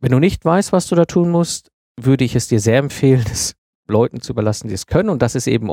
Wenn 0.00 0.12
du 0.12 0.18
nicht 0.18 0.44
weißt, 0.44 0.72
was 0.72 0.86
du 0.86 0.94
da 0.94 1.04
tun 1.04 1.30
musst, 1.30 1.69
würde 2.04 2.24
ich 2.24 2.34
es 2.36 2.48
dir 2.48 2.60
sehr 2.60 2.78
empfehlen, 2.78 3.24
es 3.30 3.54
Leuten 3.90 4.20
zu 4.20 4.32
überlassen, 4.32 4.68
die 4.68 4.74
es 4.74 4.86
können. 4.86 5.10
Und 5.10 5.20
das 5.20 5.34
ist 5.34 5.46
eben 5.46 5.68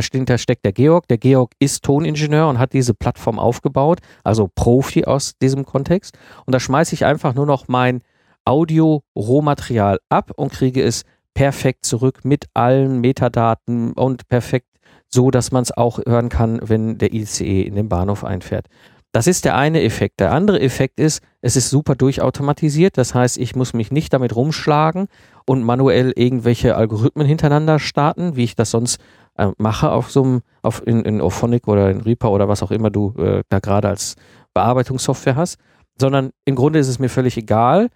steht, 0.00 0.30
da 0.30 0.38
steckt 0.38 0.64
der 0.64 0.72
Georg. 0.72 1.08
Der 1.08 1.18
Georg 1.18 1.52
ist 1.58 1.84
Toningenieur 1.84 2.48
und 2.48 2.58
hat 2.58 2.72
diese 2.72 2.94
Plattform 2.94 3.38
aufgebaut, 3.38 3.98
also 4.24 4.48
Profi 4.54 5.04
aus 5.04 5.34
diesem 5.42 5.66
Kontext. 5.66 6.16
Und 6.46 6.54
da 6.54 6.60
schmeiße 6.60 6.94
ich 6.94 7.04
einfach 7.04 7.34
nur 7.34 7.46
noch 7.46 7.68
mein 7.68 8.02
Audio-Rohmaterial 8.44 9.98
ab 10.08 10.30
und 10.36 10.52
kriege 10.52 10.82
es 10.82 11.02
perfekt 11.34 11.84
zurück 11.84 12.24
mit 12.24 12.46
allen 12.54 13.00
Metadaten 13.00 13.92
und 13.92 14.28
perfekt 14.28 14.68
so, 15.08 15.30
dass 15.30 15.52
man 15.52 15.62
es 15.62 15.76
auch 15.76 15.98
hören 16.06 16.28
kann, 16.28 16.60
wenn 16.62 16.98
der 16.98 17.12
ICE 17.12 17.62
in 17.62 17.74
den 17.74 17.88
Bahnhof 17.88 18.24
einfährt. 18.24 18.66
Das 19.12 19.26
ist 19.26 19.44
der 19.44 19.56
eine 19.56 19.82
Effekt. 19.82 20.20
Der 20.20 20.32
andere 20.32 20.60
Effekt 20.60 21.00
ist, 21.00 21.22
es 21.40 21.56
ist 21.56 21.70
super 21.70 21.94
durchautomatisiert. 21.94 22.98
Das 22.98 23.14
heißt, 23.14 23.38
ich 23.38 23.56
muss 23.56 23.72
mich 23.72 23.90
nicht 23.90 24.12
damit 24.12 24.36
rumschlagen 24.36 25.08
und 25.46 25.62
manuell 25.62 26.12
irgendwelche 26.14 26.76
Algorithmen 26.76 27.26
hintereinander 27.26 27.78
starten, 27.78 28.36
wie 28.36 28.44
ich 28.44 28.56
das 28.56 28.70
sonst 28.70 29.00
äh, 29.36 29.48
mache 29.58 29.90
auf 29.90 30.10
so 30.10 30.22
einem, 30.22 30.42
auf 30.62 30.86
in, 30.86 31.02
in 31.04 31.20
Ophonic 31.20 31.66
oder 31.68 31.90
in 31.90 32.00
Reaper 32.00 32.30
oder 32.30 32.48
was 32.48 32.62
auch 32.62 32.70
immer 32.70 32.90
du 32.90 33.14
äh, 33.18 33.42
da 33.48 33.58
gerade 33.60 33.88
als 33.88 34.16
Bearbeitungssoftware 34.54 35.36
hast, 35.36 35.58
sondern 35.98 36.30
im 36.44 36.54
Grunde 36.54 36.78
ist 36.78 36.88
es 36.88 36.98
mir 36.98 37.08
völlig 37.08 37.36
egal. 37.36 37.88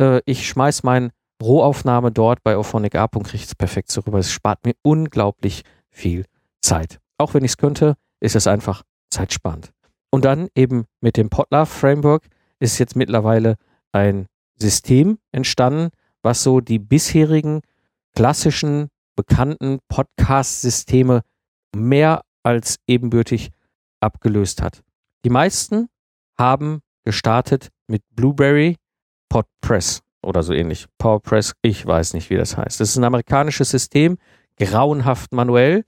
Äh, 0.00 0.20
ich 0.26 0.48
schmeiß 0.48 0.82
meine 0.82 1.10
Rohaufnahme 1.42 2.12
dort 2.12 2.42
bei 2.42 2.56
Ophonic 2.56 2.94
ab 2.94 3.16
und 3.16 3.24
kriege 3.24 3.44
es 3.44 3.54
perfekt 3.54 3.90
so 3.90 4.00
rüber. 4.00 4.18
Es 4.18 4.30
spart 4.30 4.64
mir 4.64 4.74
unglaublich 4.82 5.62
viel 5.90 6.24
Zeit. 6.60 6.98
Auch 7.16 7.34
wenn 7.34 7.44
ich 7.44 7.52
es 7.52 7.56
könnte, 7.56 7.94
ist 8.20 8.36
es 8.36 8.46
einfach 8.46 8.82
zeitsparend. 9.10 9.72
Und 10.10 10.24
dann 10.24 10.48
eben 10.54 10.86
mit 11.00 11.16
dem 11.16 11.28
Podlove 11.30 11.66
Framework 11.66 12.28
ist 12.60 12.78
jetzt 12.78 12.96
mittlerweile 12.96 13.56
ein 13.92 14.26
System 14.56 15.18
entstanden, 15.32 15.90
was 16.22 16.42
so 16.42 16.60
die 16.60 16.78
bisherigen 16.78 17.60
klassischen 18.14 18.88
bekannten 19.16 19.78
Podcast-Systeme 19.88 21.22
mehr 21.74 22.22
als 22.42 22.76
ebenbürtig 22.86 23.50
abgelöst 24.00 24.62
hat. 24.62 24.82
Die 25.24 25.30
meisten 25.30 25.88
haben 26.38 26.80
gestartet 27.04 27.68
mit 27.86 28.02
Blueberry 28.14 28.76
Podpress 29.28 30.02
oder 30.22 30.42
so 30.42 30.52
ähnlich. 30.52 30.86
PowerPress, 30.98 31.54
ich 31.62 31.84
weiß 31.84 32.14
nicht, 32.14 32.30
wie 32.30 32.36
das 32.36 32.56
heißt. 32.56 32.80
Das 32.80 32.90
ist 32.90 32.96
ein 32.96 33.04
amerikanisches 33.04 33.70
System, 33.70 34.18
grauenhaft 34.56 35.32
manuell. 35.32 35.84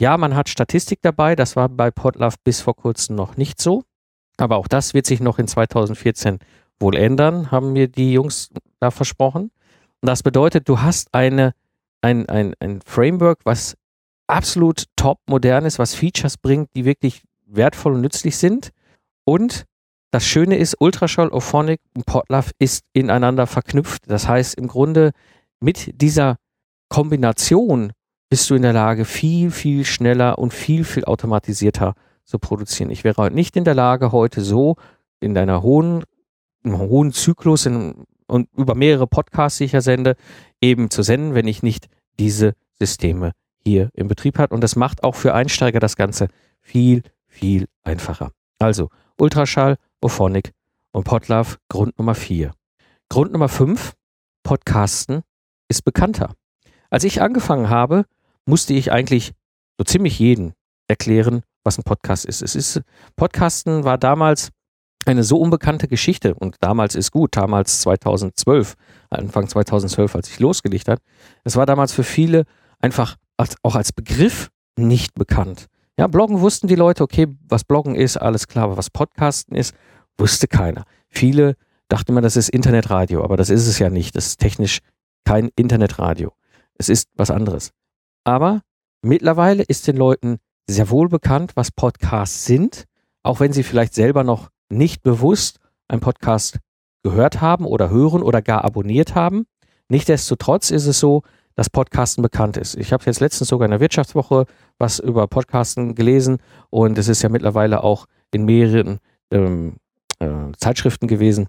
Ja, 0.00 0.16
man 0.16 0.34
hat 0.34 0.48
Statistik 0.48 1.00
dabei, 1.02 1.36
das 1.36 1.56
war 1.56 1.68
bei 1.68 1.90
Podlove 1.90 2.36
bis 2.42 2.62
vor 2.62 2.74
kurzem 2.74 3.16
noch 3.16 3.36
nicht 3.36 3.60
so. 3.60 3.84
Aber 4.38 4.56
auch 4.56 4.66
das 4.66 4.94
wird 4.94 5.04
sich 5.04 5.20
noch 5.20 5.38
in 5.38 5.46
2014 5.46 6.38
wohl 6.80 6.96
ändern, 6.96 7.50
haben 7.50 7.74
mir 7.74 7.86
die 7.86 8.14
Jungs 8.14 8.48
da 8.80 8.90
versprochen. 8.90 9.50
Und 10.00 10.06
das 10.08 10.22
bedeutet, 10.22 10.70
du 10.70 10.80
hast 10.80 11.12
eine, 11.12 11.52
ein, 12.00 12.26
ein, 12.30 12.54
ein 12.60 12.80
Framework, 12.80 13.40
was 13.44 13.76
absolut 14.26 14.84
top 14.96 15.18
modern 15.26 15.66
ist, 15.66 15.78
was 15.78 15.94
Features 15.94 16.38
bringt, 16.38 16.70
die 16.74 16.86
wirklich 16.86 17.22
wertvoll 17.44 17.92
und 17.92 18.00
nützlich 18.00 18.38
sind. 18.38 18.70
Und 19.26 19.66
das 20.12 20.24
Schöne 20.24 20.56
ist, 20.56 20.76
Ultraschall, 20.80 21.28
Ophonic 21.28 21.78
und 21.94 22.06
Podlove 22.06 22.52
ist 22.58 22.84
ineinander 22.94 23.46
verknüpft. 23.46 24.04
Das 24.06 24.26
heißt, 24.26 24.54
im 24.54 24.66
Grunde 24.66 25.10
mit 25.60 26.00
dieser 26.00 26.36
Kombination 26.88 27.92
bist 28.30 28.48
du 28.48 28.54
in 28.54 28.62
der 28.62 28.72
Lage, 28.72 29.04
viel, 29.04 29.50
viel 29.50 29.84
schneller 29.84 30.38
und 30.38 30.54
viel, 30.54 30.84
viel 30.84 31.04
automatisierter 31.04 31.94
zu 32.24 32.38
produzieren. 32.38 32.90
Ich 32.90 33.04
wäre 33.04 33.16
heute 33.16 33.34
nicht 33.34 33.56
in 33.56 33.64
der 33.64 33.74
Lage, 33.74 34.12
heute 34.12 34.40
so 34.40 34.76
in 35.18 35.34
deiner 35.34 35.62
hohen, 35.62 36.04
im 36.62 36.78
hohen 36.78 37.12
Zyklus 37.12 37.66
in, 37.66 38.06
und 38.28 38.48
über 38.56 38.76
mehrere 38.76 39.08
Podcasts, 39.08 39.58
die 39.58 39.64
ich 39.64 39.72
ja 39.72 39.80
sende, 39.80 40.14
eben 40.60 40.90
zu 40.90 41.02
senden, 41.02 41.34
wenn 41.34 41.48
ich 41.48 41.64
nicht 41.64 41.88
diese 42.20 42.54
Systeme 42.78 43.32
hier 43.58 43.90
im 43.94 44.06
Betrieb 44.06 44.38
hat. 44.38 44.52
Und 44.52 44.62
das 44.62 44.76
macht 44.76 45.02
auch 45.02 45.16
für 45.16 45.34
Einsteiger 45.34 45.80
das 45.80 45.96
Ganze 45.96 46.28
viel, 46.60 47.02
viel 47.26 47.66
einfacher. 47.82 48.30
Also 48.60 48.90
Ultraschall, 49.18 49.76
Ophonic 50.00 50.52
und 50.92 51.02
Podlove 51.04 51.56
Grund 51.68 51.98
Nummer 51.98 52.14
4. 52.14 52.52
Grund 53.08 53.32
Nummer 53.32 53.48
5, 53.48 53.94
Podcasten 54.44 55.22
ist 55.68 55.82
bekannter. 55.82 56.34
Als 56.90 57.02
ich 57.02 57.20
angefangen 57.20 57.68
habe, 57.68 58.04
musste 58.50 58.74
ich 58.74 58.92
eigentlich 58.92 59.32
so 59.78 59.84
ziemlich 59.84 60.18
jeden 60.18 60.52
erklären, 60.88 61.42
was 61.64 61.78
ein 61.78 61.84
Podcast 61.84 62.26
ist. 62.26 62.42
Es 62.42 62.54
ist 62.54 62.82
Podcasten 63.16 63.84
war 63.84 63.96
damals 63.96 64.50
eine 65.06 65.22
so 65.22 65.38
unbekannte 65.38 65.88
Geschichte 65.88 66.34
und 66.34 66.56
damals 66.60 66.94
ist 66.94 67.12
gut, 67.12 67.36
damals 67.36 67.80
2012, 67.80 68.74
Anfang 69.08 69.48
2012, 69.48 70.14
als 70.14 70.28
ich 70.28 70.40
losgelegt 70.40 70.88
habe. 70.88 71.00
Es 71.44 71.56
war 71.56 71.64
damals 71.64 71.92
für 71.92 72.04
viele 72.04 72.44
einfach 72.80 73.16
als, 73.38 73.56
auch 73.62 73.76
als 73.76 73.92
Begriff 73.92 74.50
nicht 74.76 75.14
bekannt. 75.14 75.66
Ja, 75.96 76.06
Bloggen 76.06 76.40
wussten 76.40 76.66
die 76.66 76.74
Leute, 76.74 77.02
okay, 77.04 77.28
was 77.48 77.64
Bloggen 77.64 77.94
ist, 77.94 78.16
alles 78.16 78.48
klar, 78.48 78.64
aber 78.64 78.76
was 78.76 78.90
Podcasten 78.90 79.54
ist, 79.54 79.74
wusste 80.18 80.48
keiner. 80.48 80.84
Viele 81.08 81.56
dachten 81.88 82.12
immer, 82.12 82.20
das 82.20 82.36
ist 82.36 82.50
Internetradio, 82.50 83.22
aber 83.22 83.36
das 83.36 83.48
ist 83.48 83.66
es 83.66 83.78
ja 83.78 83.90
nicht. 83.90 84.16
Das 84.16 84.26
ist 84.26 84.40
technisch 84.40 84.80
kein 85.24 85.50
Internetradio. 85.56 86.32
Es 86.74 86.88
ist 86.88 87.08
was 87.14 87.30
anderes. 87.30 87.72
Aber 88.30 88.62
mittlerweile 89.02 89.64
ist 89.64 89.88
den 89.88 89.96
Leuten 89.96 90.38
sehr 90.68 90.88
wohl 90.88 91.08
bekannt, 91.08 91.56
was 91.56 91.72
Podcasts 91.72 92.44
sind, 92.44 92.84
auch 93.24 93.40
wenn 93.40 93.52
sie 93.52 93.64
vielleicht 93.64 93.92
selber 93.92 94.22
noch 94.22 94.50
nicht 94.68 95.02
bewusst 95.02 95.58
einen 95.88 96.00
Podcast 96.00 96.60
gehört 97.02 97.40
haben 97.40 97.64
oder 97.64 97.90
hören 97.90 98.22
oder 98.22 98.40
gar 98.40 98.64
abonniert 98.64 99.16
haben. 99.16 99.46
Nichtsdestotrotz 99.88 100.70
ist 100.70 100.86
es 100.86 101.00
so, 101.00 101.24
dass 101.56 101.70
Podcasten 101.70 102.22
bekannt 102.22 102.56
ist. 102.56 102.76
Ich 102.76 102.92
habe 102.92 103.02
jetzt 103.04 103.18
letztens 103.18 103.48
sogar 103.48 103.64
in 103.64 103.72
der 103.72 103.80
Wirtschaftswoche 103.80 104.46
was 104.78 105.00
über 105.00 105.26
Podcasten 105.26 105.96
gelesen 105.96 106.38
und 106.70 106.98
es 106.98 107.08
ist 107.08 107.22
ja 107.22 107.30
mittlerweile 107.30 107.82
auch 107.82 108.06
in 108.32 108.44
mehreren 108.44 109.00
ähm, 109.32 109.78
äh, 110.20 110.28
Zeitschriften 110.56 111.08
gewesen, 111.08 111.48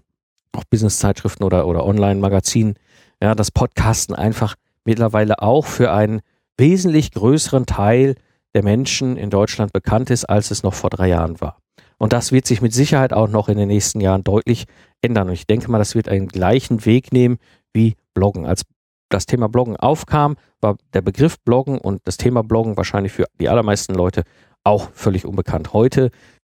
auch 0.50 0.64
Business-Zeitschriften 0.64 1.44
oder, 1.44 1.64
oder 1.68 1.86
Online-Magazinen, 1.86 2.74
ja, 3.22 3.36
dass 3.36 3.52
Podcasten 3.52 4.16
einfach 4.16 4.56
mittlerweile 4.84 5.40
auch 5.40 5.64
für 5.64 5.92
einen 5.92 6.22
wesentlich 6.58 7.12
größeren 7.12 7.66
Teil 7.66 8.14
der 8.54 8.62
Menschen 8.62 9.16
in 9.16 9.30
Deutschland 9.30 9.72
bekannt 9.72 10.10
ist, 10.10 10.24
als 10.24 10.50
es 10.50 10.62
noch 10.62 10.74
vor 10.74 10.90
drei 10.90 11.08
Jahren 11.08 11.40
war. 11.40 11.58
Und 11.98 12.12
das 12.12 12.32
wird 12.32 12.46
sich 12.46 12.60
mit 12.60 12.74
Sicherheit 12.74 13.12
auch 13.12 13.28
noch 13.28 13.48
in 13.48 13.56
den 13.56 13.68
nächsten 13.68 14.00
Jahren 14.00 14.24
deutlich 14.24 14.66
ändern. 15.02 15.28
Und 15.28 15.34
ich 15.34 15.46
denke 15.46 15.70
mal, 15.70 15.78
das 15.78 15.94
wird 15.94 16.08
einen 16.08 16.28
gleichen 16.28 16.84
Weg 16.84 17.12
nehmen 17.12 17.38
wie 17.72 17.94
Bloggen. 18.12 18.44
Als 18.44 18.62
das 19.08 19.26
Thema 19.26 19.48
Bloggen 19.48 19.76
aufkam, 19.76 20.36
war 20.60 20.76
der 20.94 21.02
Begriff 21.02 21.38
Bloggen 21.40 21.78
und 21.78 22.00
das 22.04 22.16
Thema 22.16 22.42
Bloggen 22.42 22.76
wahrscheinlich 22.76 23.12
für 23.12 23.26
die 23.40 23.48
allermeisten 23.48 23.94
Leute 23.94 24.24
auch 24.64 24.90
völlig 24.92 25.26
unbekannt. 25.26 25.72
Heute 25.72 26.10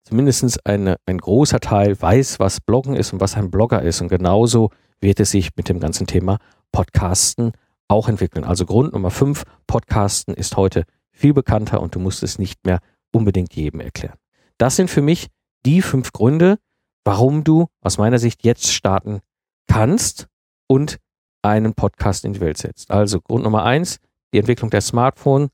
zumindest 0.04 0.66
eine, 0.66 0.96
ein 1.06 1.18
großer 1.18 1.60
Teil 1.60 2.00
weiß, 2.00 2.38
was 2.38 2.60
Bloggen 2.60 2.94
ist 2.94 3.12
und 3.12 3.20
was 3.20 3.36
ein 3.36 3.50
Blogger 3.50 3.82
ist. 3.82 4.00
Und 4.00 4.08
genauso 4.08 4.70
wird 5.00 5.20
es 5.20 5.30
sich 5.30 5.50
mit 5.56 5.68
dem 5.68 5.80
ganzen 5.80 6.06
Thema 6.06 6.38
Podcasten 6.72 7.52
auch 7.88 8.08
entwickeln. 8.08 8.44
Also 8.44 8.66
Grund 8.66 8.92
Nummer 8.92 9.10
fünf, 9.10 9.44
Podcasten 9.66 10.34
ist 10.34 10.56
heute 10.56 10.84
viel 11.12 11.34
bekannter 11.34 11.80
und 11.80 11.94
du 11.94 12.00
musst 12.00 12.22
es 12.22 12.38
nicht 12.38 12.64
mehr 12.64 12.80
unbedingt 13.12 13.54
jedem 13.54 13.80
erklären. 13.80 14.18
Das 14.58 14.76
sind 14.76 14.90
für 14.90 15.02
mich 15.02 15.28
die 15.64 15.82
fünf 15.82 16.12
Gründe, 16.12 16.58
warum 17.04 17.44
du 17.44 17.66
aus 17.80 17.98
meiner 17.98 18.18
Sicht 18.18 18.44
jetzt 18.44 18.72
starten 18.72 19.20
kannst 19.68 20.28
und 20.66 20.98
einen 21.42 21.74
Podcast 21.74 22.24
in 22.24 22.32
die 22.32 22.40
Welt 22.40 22.58
setzt. 22.58 22.90
Also 22.90 23.20
Grund 23.20 23.44
Nummer 23.44 23.64
eins, 23.64 23.98
die 24.32 24.38
Entwicklung 24.38 24.70
der 24.70 24.80
Smartphones. 24.80 25.50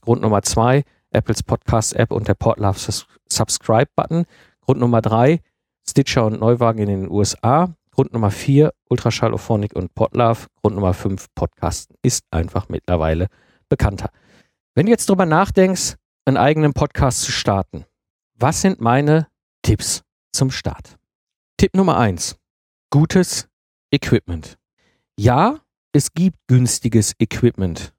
Grund 0.00 0.22
Nummer 0.22 0.42
zwei, 0.42 0.84
Apples 1.10 1.42
Podcast-App 1.42 2.10
und 2.10 2.28
der 2.28 2.34
Podlove 2.34 2.78
Subscribe-Button. 3.28 4.24
Grund 4.60 4.80
Nummer 4.80 5.02
drei, 5.02 5.40
Stitcher 5.88 6.26
und 6.26 6.40
Neuwagen 6.40 6.78
in 6.78 6.88
den 6.88 7.10
USA. 7.10 7.74
Grund 7.96 8.12
Nummer 8.12 8.30
vier, 8.30 8.74
Ultraschallophonik 8.90 9.74
und 9.74 9.94
Podlove. 9.94 10.48
Grund 10.60 10.74
Nummer 10.74 10.92
fünf, 10.92 11.28
Podcasten 11.34 11.96
ist 12.02 12.24
einfach 12.30 12.68
mittlerweile 12.68 13.28
bekannter. 13.70 14.10
Wenn 14.74 14.84
du 14.84 14.92
jetzt 14.92 15.08
drüber 15.08 15.24
nachdenkst, 15.24 15.94
einen 16.26 16.36
eigenen 16.36 16.74
Podcast 16.74 17.22
zu 17.22 17.32
starten, 17.32 17.86
was 18.34 18.60
sind 18.60 18.82
meine 18.82 19.28
Tipps 19.62 20.02
zum 20.30 20.50
Start? 20.50 20.98
Tipp 21.56 21.74
Nummer 21.74 21.96
eins: 21.96 22.36
Gutes 22.90 23.48
Equipment. 23.90 24.58
Ja, 25.18 25.60
es 25.92 26.12
gibt 26.12 26.36
günstiges 26.48 27.14
Equipment. 27.18 27.94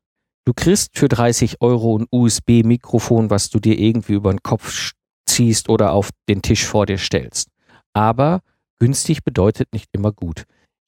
Du 0.45 0.53
kriegst 0.53 0.95
für 0.95 1.07
30 1.07 1.59
Euro 1.61 1.97
ein 1.97 2.05
USB-Mikrofon, 2.11 3.31
was 3.31 3.49
du 3.49 3.59
dir 3.59 3.79
irgendwie 3.79 4.13
über 4.13 4.31
den 4.31 4.43
Kopf 4.43 4.91
ziehst 5.25 5.69
oder 5.69 5.93
auf 5.93 6.11
den 6.29 6.43
Tisch 6.43 6.67
vor 6.67 6.85
dir 6.85 6.99
stellst. 6.99 7.49
Aber 7.93 8.41
günstig 8.79 9.23
bedeutet 9.23 9.73
nicht 9.73 9.89
immer 9.91 10.11
gut. 10.11 10.43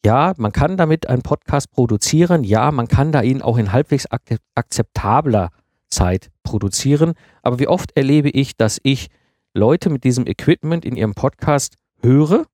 Ja, 0.05 0.33
man 0.37 0.51
kann 0.51 0.77
damit 0.77 1.09
einen 1.09 1.23
Podcast 1.23 1.71
produzieren. 1.71 2.43
Ja, 2.43 2.71
man 2.71 2.87
kann 2.87 3.11
da 3.11 3.21
ihn 3.21 3.41
auch 3.41 3.57
in 3.57 3.73
halbwegs 3.73 4.07
akzeptabler 4.55 5.49
Zeit 5.89 6.29
produzieren. 6.43 7.13
Aber 7.41 7.59
wie 7.59 7.67
oft 7.67 7.95
erlebe 7.97 8.29
ich, 8.29 8.55
dass 8.55 8.79
ich 8.83 9.09
Leute 9.53 9.89
mit 9.89 10.03
diesem 10.03 10.25
Equipment 10.25 10.85
in 10.85 10.95
ihrem 10.95 11.15
Podcast 11.15 11.75
höre 12.01 12.45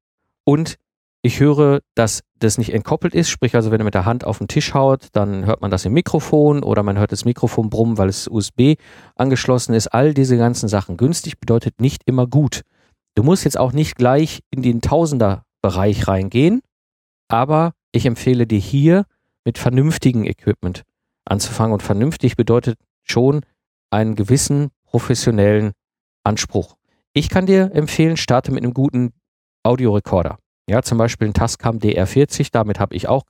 und 0.43 0.77
ich 1.21 1.39
höre, 1.39 1.81
dass 1.95 2.21
das 2.37 2.57
nicht 2.57 2.71
entkoppelt 2.71 3.15
ist, 3.15 3.29
sprich 3.29 3.55
also 3.55 3.71
wenn 3.71 3.81
er 3.81 3.85
mit 3.85 3.95
der 3.95 4.05
Hand 4.05 4.25
auf 4.25 4.37
den 4.37 4.47
Tisch 4.47 4.73
haut, 4.75 5.07
dann 5.13 5.45
hört 5.45 5.61
man 5.61 5.71
das 5.71 5.83
im 5.85 5.93
Mikrofon 5.93 6.61
oder 6.61 6.83
man 6.83 6.99
hört 6.99 7.11
das 7.11 7.25
Mikrofon 7.25 7.69
brummen, 7.69 7.97
weil 7.97 8.09
es 8.09 8.27
USB 8.27 8.75
angeschlossen 9.15 9.73
ist. 9.73 9.87
All 9.87 10.13
diese 10.13 10.37
ganzen 10.37 10.69
Sachen. 10.69 10.97
Günstig 10.97 11.39
bedeutet 11.39 11.81
nicht 11.81 12.03
immer 12.05 12.27
gut. 12.27 12.61
Du 13.15 13.23
musst 13.23 13.45
jetzt 13.45 13.57
auch 13.57 13.71
nicht 13.71 13.95
gleich 13.95 14.41
in 14.51 14.61
den 14.61 14.81
Tausender-Bereich 14.81 16.07
reingehen, 16.07 16.61
aber 17.29 17.73
ich 17.91 18.05
empfehle 18.05 18.45
dir 18.45 18.59
hier 18.59 19.05
mit 19.45 19.57
vernünftigem 19.57 20.25
Equipment 20.25 20.83
anzufangen 21.23 21.73
und 21.73 21.81
vernünftig 21.81 22.35
bedeutet 22.35 22.77
schon 23.03 23.41
einen 23.89 24.15
gewissen 24.15 24.69
professionellen 24.83 25.71
Anspruch. 26.23 26.75
Ich 27.13 27.29
kann 27.29 27.45
dir 27.45 27.71
empfehlen, 27.73 28.17
starte 28.17 28.51
mit 28.51 28.63
einem 28.63 28.73
guten 28.73 29.13
Audiorekorder. 29.63 30.37
Ja, 30.67 30.81
zum 30.81 30.97
Beispiel 30.97 31.27
ein 31.27 31.33
Tascam 31.33 31.77
DR40, 31.77 32.49
damit 32.51 32.79
habe 32.79 32.95
ich 32.95 33.07
auch 33.07 33.23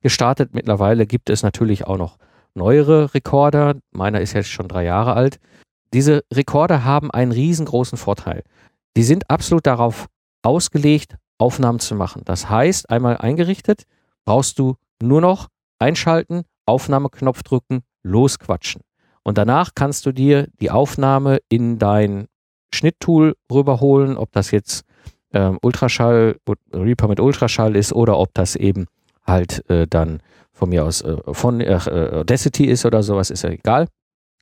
gestartet. 0.00 0.54
Mittlerweile 0.54 1.06
gibt 1.06 1.30
es 1.30 1.42
natürlich 1.42 1.86
auch 1.86 1.96
noch 1.96 2.18
neuere 2.54 3.14
Rekorder. 3.14 3.76
Meiner 3.90 4.20
ist 4.20 4.34
jetzt 4.34 4.50
schon 4.50 4.68
drei 4.68 4.84
Jahre 4.84 5.14
alt. 5.14 5.40
Diese 5.92 6.24
Rekorder 6.32 6.84
haben 6.84 7.10
einen 7.10 7.32
riesengroßen 7.32 7.98
Vorteil. 7.98 8.44
Die 8.96 9.02
sind 9.02 9.28
absolut 9.30 9.66
darauf 9.66 10.06
ausgelegt, 10.42 11.16
Aufnahmen 11.38 11.80
zu 11.80 11.94
machen. 11.94 12.22
Das 12.24 12.48
heißt, 12.48 12.90
einmal 12.90 13.16
eingerichtet, 13.16 13.84
brauchst 14.24 14.58
du 14.58 14.76
nur 15.02 15.20
noch 15.20 15.48
einschalten, 15.78 16.42
Aufnahmeknopf 16.66 17.42
drücken, 17.42 17.82
losquatschen. 18.02 18.82
Und 19.22 19.38
danach 19.38 19.70
kannst 19.74 20.06
du 20.06 20.12
dir 20.12 20.48
die 20.60 20.70
Aufnahme 20.70 21.38
in 21.48 21.78
dein 21.78 22.26
Schnitttool 22.72 23.36
rüberholen, 23.50 24.16
ob 24.16 24.32
das 24.32 24.50
jetzt 24.50 24.84
ähm, 25.32 25.58
Ultraschall, 25.62 26.36
Reaper 26.72 27.08
mit 27.08 27.20
Ultraschall 27.20 27.76
ist 27.76 27.92
oder 27.92 28.18
ob 28.18 28.32
das 28.34 28.56
eben 28.56 28.86
halt 29.26 29.68
äh, 29.70 29.86
dann 29.86 30.20
von 30.52 30.68
mir 30.68 30.84
aus 30.84 31.00
äh, 31.00 31.16
von 31.32 31.60
äh, 31.60 31.74
Audacity 31.74 32.66
ist 32.66 32.84
oder 32.84 33.02
sowas, 33.02 33.30
ist 33.30 33.42
ja 33.42 33.50
egal. 33.50 33.88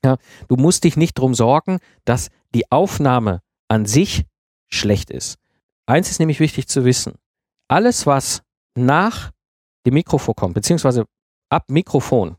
Ja, 0.04 0.16
du 0.48 0.56
musst 0.56 0.84
dich 0.84 0.96
nicht 0.96 1.14
drum 1.14 1.34
sorgen, 1.34 1.78
dass 2.04 2.28
die 2.54 2.70
Aufnahme 2.70 3.40
an 3.68 3.86
sich 3.86 4.24
schlecht 4.72 5.10
ist. 5.10 5.38
Eins 5.86 6.10
ist 6.10 6.18
nämlich 6.18 6.40
wichtig 6.40 6.68
zu 6.68 6.84
wissen. 6.84 7.14
Alles, 7.68 8.06
was 8.06 8.42
nach 8.74 9.30
dem 9.86 9.94
Mikrofon 9.94 10.34
kommt, 10.34 10.54
beziehungsweise 10.54 11.04
ab 11.50 11.64
Mikrofon 11.70 12.36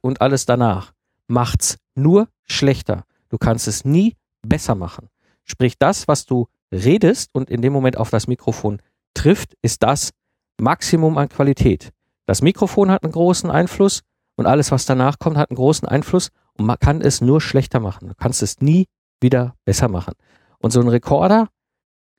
und 0.00 0.20
alles 0.20 0.46
danach, 0.46 0.92
macht's 1.28 1.78
nur 1.94 2.28
schlechter. 2.44 3.04
Du 3.28 3.38
kannst 3.38 3.68
es 3.68 3.84
nie 3.84 4.16
besser 4.42 4.74
machen. 4.74 5.08
Sprich, 5.44 5.78
das, 5.78 6.08
was 6.08 6.26
du 6.26 6.48
redest 6.72 7.30
und 7.34 7.50
in 7.50 7.62
dem 7.62 7.72
Moment 7.72 7.96
auf 7.96 8.10
das 8.10 8.26
Mikrofon 8.26 8.80
trifft, 9.14 9.54
ist 9.62 9.82
das 9.82 10.10
Maximum 10.58 11.18
an 11.18 11.28
Qualität. 11.28 11.92
Das 12.26 12.42
Mikrofon 12.42 12.90
hat 12.90 13.04
einen 13.04 13.12
großen 13.12 13.50
Einfluss 13.50 14.02
und 14.36 14.46
alles, 14.46 14.72
was 14.72 14.86
danach 14.86 15.18
kommt, 15.18 15.36
hat 15.36 15.50
einen 15.50 15.56
großen 15.56 15.86
Einfluss 15.86 16.30
und 16.54 16.66
man 16.66 16.78
kann 16.78 17.00
es 17.00 17.20
nur 17.20 17.40
schlechter 17.40 17.80
machen. 17.80 18.08
Du 18.08 18.14
kannst 18.14 18.42
es 18.42 18.60
nie 18.60 18.86
wieder 19.20 19.54
besser 19.64 19.88
machen. 19.88 20.14
Und 20.58 20.70
so 20.70 20.80
ein 20.80 20.88
Rekorder 20.88 21.48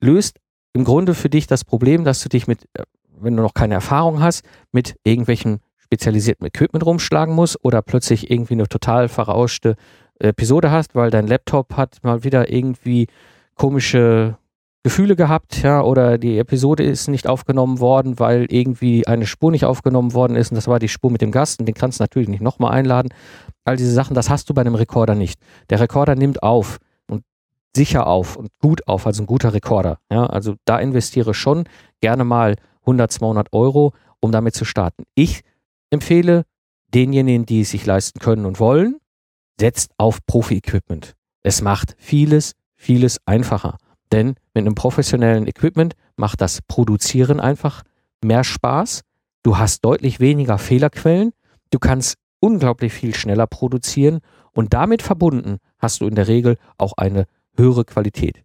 löst 0.00 0.38
im 0.72 0.84
Grunde 0.84 1.14
für 1.14 1.28
dich 1.28 1.46
das 1.46 1.64
Problem, 1.64 2.04
dass 2.04 2.22
du 2.22 2.28
dich 2.28 2.46
mit, 2.46 2.64
äh, 2.74 2.82
wenn 3.18 3.36
du 3.36 3.42
noch 3.42 3.54
keine 3.54 3.74
Erfahrung 3.74 4.20
hast, 4.20 4.44
mit 4.72 4.96
irgendwelchen 5.04 5.60
spezialisierten 5.76 6.46
Equipment 6.46 6.84
rumschlagen 6.84 7.34
musst 7.34 7.64
oder 7.64 7.82
plötzlich 7.82 8.30
irgendwie 8.30 8.54
eine 8.54 8.68
total 8.68 9.08
verrauschte 9.08 9.76
Episode 10.18 10.70
hast, 10.70 10.94
weil 10.94 11.10
dein 11.10 11.26
Laptop 11.26 11.76
hat 11.76 11.98
mal 12.02 12.24
wieder 12.24 12.52
irgendwie 12.52 13.06
komische 13.54 14.36
Gefühle 14.82 15.16
gehabt, 15.16 15.62
ja, 15.62 15.82
oder 15.82 16.18
die 16.18 16.38
Episode 16.38 16.82
ist 16.84 17.08
nicht 17.08 17.26
aufgenommen 17.26 17.80
worden, 17.80 18.18
weil 18.18 18.46
irgendwie 18.48 19.06
eine 19.06 19.26
Spur 19.26 19.50
nicht 19.50 19.64
aufgenommen 19.64 20.14
worden 20.14 20.36
ist 20.36 20.50
und 20.50 20.56
das 20.56 20.68
war 20.68 20.78
die 20.78 20.88
Spur 20.88 21.10
mit 21.10 21.20
dem 21.20 21.32
Gast 21.32 21.60
und 21.60 21.66
den 21.66 21.74
kannst 21.74 21.98
du 22.00 22.04
natürlich 22.04 22.28
nicht 22.28 22.40
nochmal 22.40 22.72
einladen. 22.72 23.08
All 23.64 23.76
diese 23.76 23.92
Sachen, 23.92 24.14
das 24.14 24.30
hast 24.30 24.48
du 24.48 24.54
bei 24.54 24.60
einem 24.60 24.76
Rekorder 24.76 25.14
nicht. 25.14 25.40
Der 25.68 25.80
Rekorder 25.80 26.14
nimmt 26.14 26.42
auf 26.42 26.78
sicher 27.78 28.08
auf 28.08 28.36
und 28.36 28.50
gut 28.60 28.86
auf, 28.88 29.06
also 29.06 29.22
ein 29.22 29.26
guter 29.26 29.54
Rekorder. 29.54 29.98
Ja, 30.10 30.26
also 30.26 30.56
da 30.64 30.78
investiere 30.78 31.32
schon 31.32 31.64
gerne 32.00 32.24
mal 32.24 32.56
100, 32.80 33.10
200 33.12 33.52
Euro, 33.52 33.92
um 34.20 34.32
damit 34.32 34.54
zu 34.54 34.64
starten. 34.64 35.04
Ich 35.14 35.42
empfehle 35.90 36.44
denjenigen, 36.92 37.46
die 37.46 37.60
es 37.60 37.70
sich 37.70 37.86
leisten 37.86 38.18
können 38.18 38.46
und 38.46 38.58
wollen, 38.58 38.96
setzt 39.60 39.92
auf 39.96 40.18
Profi-Equipment. 40.26 41.14
Es 41.42 41.62
macht 41.62 41.94
vieles, 41.98 42.52
vieles 42.74 43.20
einfacher. 43.26 43.78
Denn 44.10 44.34
mit 44.54 44.66
einem 44.66 44.74
professionellen 44.74 45.46
Equipment 45.46 45.94
macht 46.16 46.40
das 46.40 46.60
Produzieren 46.62 47.38
einfach 47.38 47.82
mehr 48.24 48.42
Spaß. 48.42 49.02
Du 49.44 49.56
hast 49.56 49.84
deutlich 49.84 50.18
weniger 50.18 50.58
Fehlerquellen. 50.58 51.32
Du 51.70 51.78
kannst 51.78 52.16
unglaublich 52.40 52.92
viel 52.92 53.14
schneller 53.14 53.46
produzieren 53.46 54.20
und 54.52 54.74
damit 54.74 55.02
verbunden 55.02 55.58
hast 55.78 56.00
du 56.00 56.06
in 56.08 56.16
der 56.16 56.26
Regel 56.26 56.56
auch 56.78 56.94
eine 56.96 57.26
höhere 57.58 57.84
Qualität. 57.84 58.42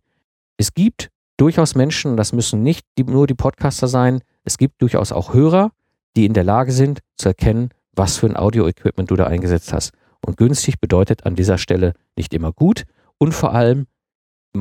Es 0.57 0.73
gibt 0.73 1.09
durchaus 1.37 1.75
Menschen, 1.75 2.17
das 2.17 2.33
müssen 2.33 2.63
nicht 2.63 2.85
die, 2.97 3.03
nur 3.03 3.27
die 3.27 3.33
Podcaster 3.33 3.87
sein, 3.87 4.21
es 4.43 4.57
gibt 4.57 4.81
durchaus 4.81 5.11
auch 5.11 5.33
Hörer, 5.33 5.71
die 6.15 6.25
in 6.25 6.33
der 6.33 6.43
Lage 6.43 6.71
sind 6.71 6.99
zu 7.17 7.29
erkennen, 7.29 7.69
was 7.93 8.17
für 8.17 8.27
ein 8.27 8.37
Audio-Equipment 8.37 9.09
du 9.09 9.15
da 9.15 9.27
eingesetzt 9.27 9.73
hast. 9.73 9.93
Und 10.25 10.37
günstig 10.37 10.79
bedeutet 10.79 11.25
an 11.25 11.35
dieser 11.35 11.57
Stelle 11.57 11.93
nicht 12.15 12.33
immer 12.33 12.51
gut 12.51 12.83
und 13.17 13.33
vor 13.33 13.53
allem 13.53 13.87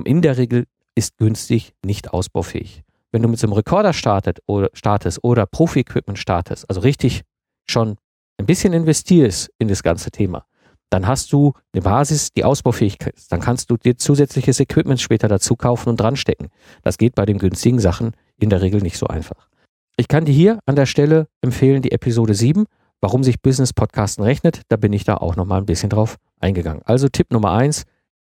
in 0.05 0.23
der 0.23 0.37
Regel 0.39 0.67
ist 0.95 1.17
günstig 1.19 1.75
nicht 1.85 2.13
ausbaufähig. 2.13 2.83
Wenn 3.11 3.23
du 3.23 3.29
mit 3.29 3.39
so 3.39 3.47
einem 3.47 3.55
Rekorder 3.55 3.93
startet 3.93 4.41
oder, 4.47 4.71
startest 4.73 5.23
oder 5.23 5.47
Profi-Equipment 5.47 6.19
startest, 6.19 6.69
also 6.69 6.81
richtig 6.81 7.23
schon 7.69 7.97
ein 8.39 8.47
bisschen 8.47 8.73
investierst 8.73 9.51
in 9.59 9.69
das 9.69 9.83
ganze 9.83 10.11
Thema, 10.11 10.47
dann 10.93 11.07
hast 11.07 11.33
du 11.33 11.55
eine 11.73 11.81
Basis, 11.83 12.33
die 12.33 12.45
ausbaufähig 12.45 12.99
ist. 13.15 13.33
Dann 13.33 13.41
kannst 13.41 13.71
du 13.71 13.79
dir 13.79 13.97
zusätzliches 13.97 14.61
Equipment 14.61 15.01
später 15.01 15.27
dazu 15.27 15.57
kaufen 15.57 15.89
und 15.89 15.99
dran 15.99 16.17
stecken. 16.17 16.49
Das 16.83 16.99
geht 16.99 17.15
bei 17.15 17.25
den 17.25 17.39
günstigen 17.39 17.79
Sachen 17.79 18.13
in 18.39 18.51
der 18.51 18.61
Regel 18.61 18.83
nicht 18.83 18.99
so 18.99 19.07
einfach. 19.07 19.49
Ich 19.97 20.07
kann 20.07 20.27
dir 20.27 20.35
hier 20.35 20.59
an 20.67 20.77
der 20.77 20.85
Stelle 20.85 21.29
empfehlen, 21.41 21.81
die 21.81 21.93
Episode 21.93 22.35
7, 22.35 22.67
warum 23.01 23.25
sich 23.25 23.41
Business 23.41 23.73
Podcasten 23.73 24.23
rechnet. 24.23 24.63
Da 24.69 24.77
bin 24.77 24.93
ich 24.93 25.05
da 25.05 25.17
auch 25.17 25.35
nochmal 25.35 25.61
ein 25.61 25.67
bisschen 25.67 25.89
drauf 25.89 26.17
eingegangen. 26.41 26.83
Also 26.85 27.09
Tipp 27.09 27.33
Nummer 27.33 27.53
1, 27.53 27.85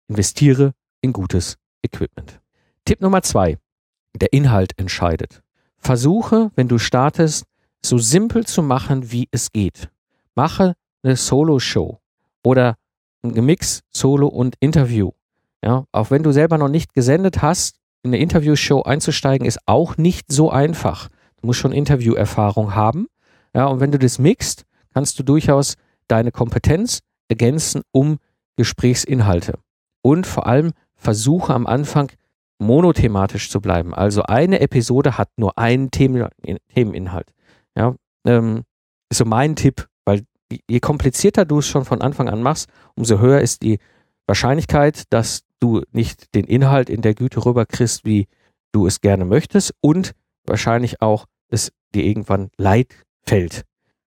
investiere 0.08 0.72
in 1.02 1.12
gutes 1.12 1.58
Equipment. 1.84 2.40
Tipp 2.84 3.00
Nummer 3.00 3.22
zwei. 3.22 3.58
Der 4.16 4.32
Inhalt 4.32 4.72
entscheidet. 4.76 5.40
Versuche, 5.78 6.50
wenn 6.56 6.66
du 6.66 6.78
startest, 6.78 7.44
so 7.84 7.98
simpel 7.98 8.44
zu 8.44 8.64
machen, 8.64 9.12
wie 9.12 9.28
es 9.30 9.52
geht. 9.52 9.88
Mache 10.34 10.74
eine 11.04 11.14
Solo-Show 11.14 12.00
oder 12.46 12.76
ein 13.24 13.34
Gemix 13.34 13.82
Solo 13.90 14.28
und 14.28 14.54
Interview. 14.60 15.10
Ja, 15.64 15.84
auch 15.90 16.12
wenn 16.12 16.22
du 16.22 16.30
selber 16.30 16.58
noch 16.58 16.68
nicht 16.68 16.94
gesendet 16.94 17.42
hast, 17.42 17.80
in 18.04 18.10
eine 18.10 18.22
Interview-Show 18.22 18.82
einzusteigen, 18.82 19.44
ist 19.44 19.58
auch 19.66 19.96
nicht 19.96 20.30
so 20.30 20.48
einfach. 20.48 21.08
Du 21.40 21.48
musst 21.48 21.58
schon 21.58 21.72
Interview-Erfahrung 21.72 22.76
haben. 22.76 23.08
Ja, 23.52 23.66
und 23.66 23.80
wenn 23.80 23.90
du 23.90 23.98
das 23.98 24.20
mixt, 24.20 24.62
kannst 24.94 25.18
du 25.18 25.24
durchaus 25.24 25.74
deine 26.06 26.30
Kompetenz 26.30 27.00
ergänzen 27.28 27.82
um 27.90 28.18
Gesprächsinhalte. 28.54 29.58
Und 30.02 30.24
vor 30.24 30.46
allem 30.46 30.70
versuche 30.94 31.52
am 31.52 31.66
Anfang 31.66 32.12
monothematisch 32.58 33.50
zu 33.50 33.60
bleiben. 33.60 33.92
Also 33.92 34.22
eine 34.22 34.60
Episode 34.60 35.18
hat 35.18 35.30
nur 35.36 35.58
einen 35.58 35.90
Themen, 35.90 36.28
Themeninhalt. 36.72 37.32
Ja, 37.76 37.96
ähm, 38.24 38.62
ist 39.10 39.18
so 39.18 39.24
mein 39.24 39.56
Tipp, 39.56 39.88
je 40.50 40.80
komplizierter 40.80 41.44
du 41.44 41.58
es 41.58 41.66
schon 41.66 41.84
von 41.84 42.02
Anfang 42.02 42.28
an 42.28 42.42
machst, 42.42 42.68
umso 42.94 43.18
höher 43.18 43.40
ist 43.40 43.62
die 43.62 43.78
Wahrscheinlichkeit, 44.26 45.04
dass 45.10 45.42
du 45.60 45.82
nicht 45.92 46.34
den 46.34 46.44
Inhalt 46.44 46.90
in 46.90 47.02
der 47.02 47.14
Güte 47.14 47.44
rüberkriegst, 47.44 48.04
wie 48.04 48.28
du 48.72 48.86
es 48.86 49.00
gerne 49.00 49.24
möchtest 49.24 49.74
und 49.80 50.12
wahrscheinlich 50.44 51.00
auch 51.00 51.26
es 51.48 51.72
dir 51.94 52.04
irgendwann 52.04 52.50
leid 52.56 52.94
fällt. 53.24 53.64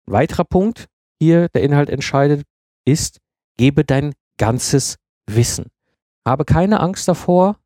Ein 0.07 0.13
weiterer 0.13 0.45
Punkt 0.45 0.87
hier, 1.21 1.49
der 1.49 1.63
Inhalt 1.63 1.91
entscheidet, 1.91 2.45
ist, 2.85 3.19
gebe 3.57 3.85
dein 3.85 4.15
ganzes 4.39 4.97
Wissen. 5.27 5.67
Habe 6.27 6.45
keine 6.45 6.81
Angst 6.81 7.09
davor, 7.09 7.59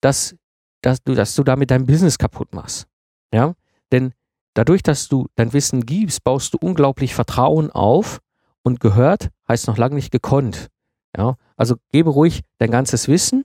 dass, 0.00 0.36
dass, 0.82 1.02
du, 1.02 1.14
dass 1.14 1.34
du 1.34 1.42
damit 1.42 1.70
dein 1.70 1.86
Business 1.86 2.18
kaputt 2.18 2.52
machst. 2.54 2.86
Ja? 3.32 3.54
Denn 3.92 4.12
dadurch, 4.54 4.82
dass 4.82 5.08
du 5.08 5.26
dein 5.34 5.52
Wissen 5.52 5.84
gibst, 5.84 6.24
baust 6.24 6.54
du 6.54 6.58
unglaublich 6.60 7.14
Vertrauen 7.14 7.70
auf 7.70 8.20
und 8.62 8.80
gehört 8.80 9.30
heißt 9.48 9.66
noch 9.66 9.76
lange 9.76 9.96
nicht 9.96 10.10
gekonnt. 10.10 10.68
Ja? 11.16 11.36
Also 11.56 11.76
gebe 11.92 12.10
ruhig 12.10 12.42
dein 12.58 12.70
ganzes 12.70 13.08
Wissen 13.08 13.44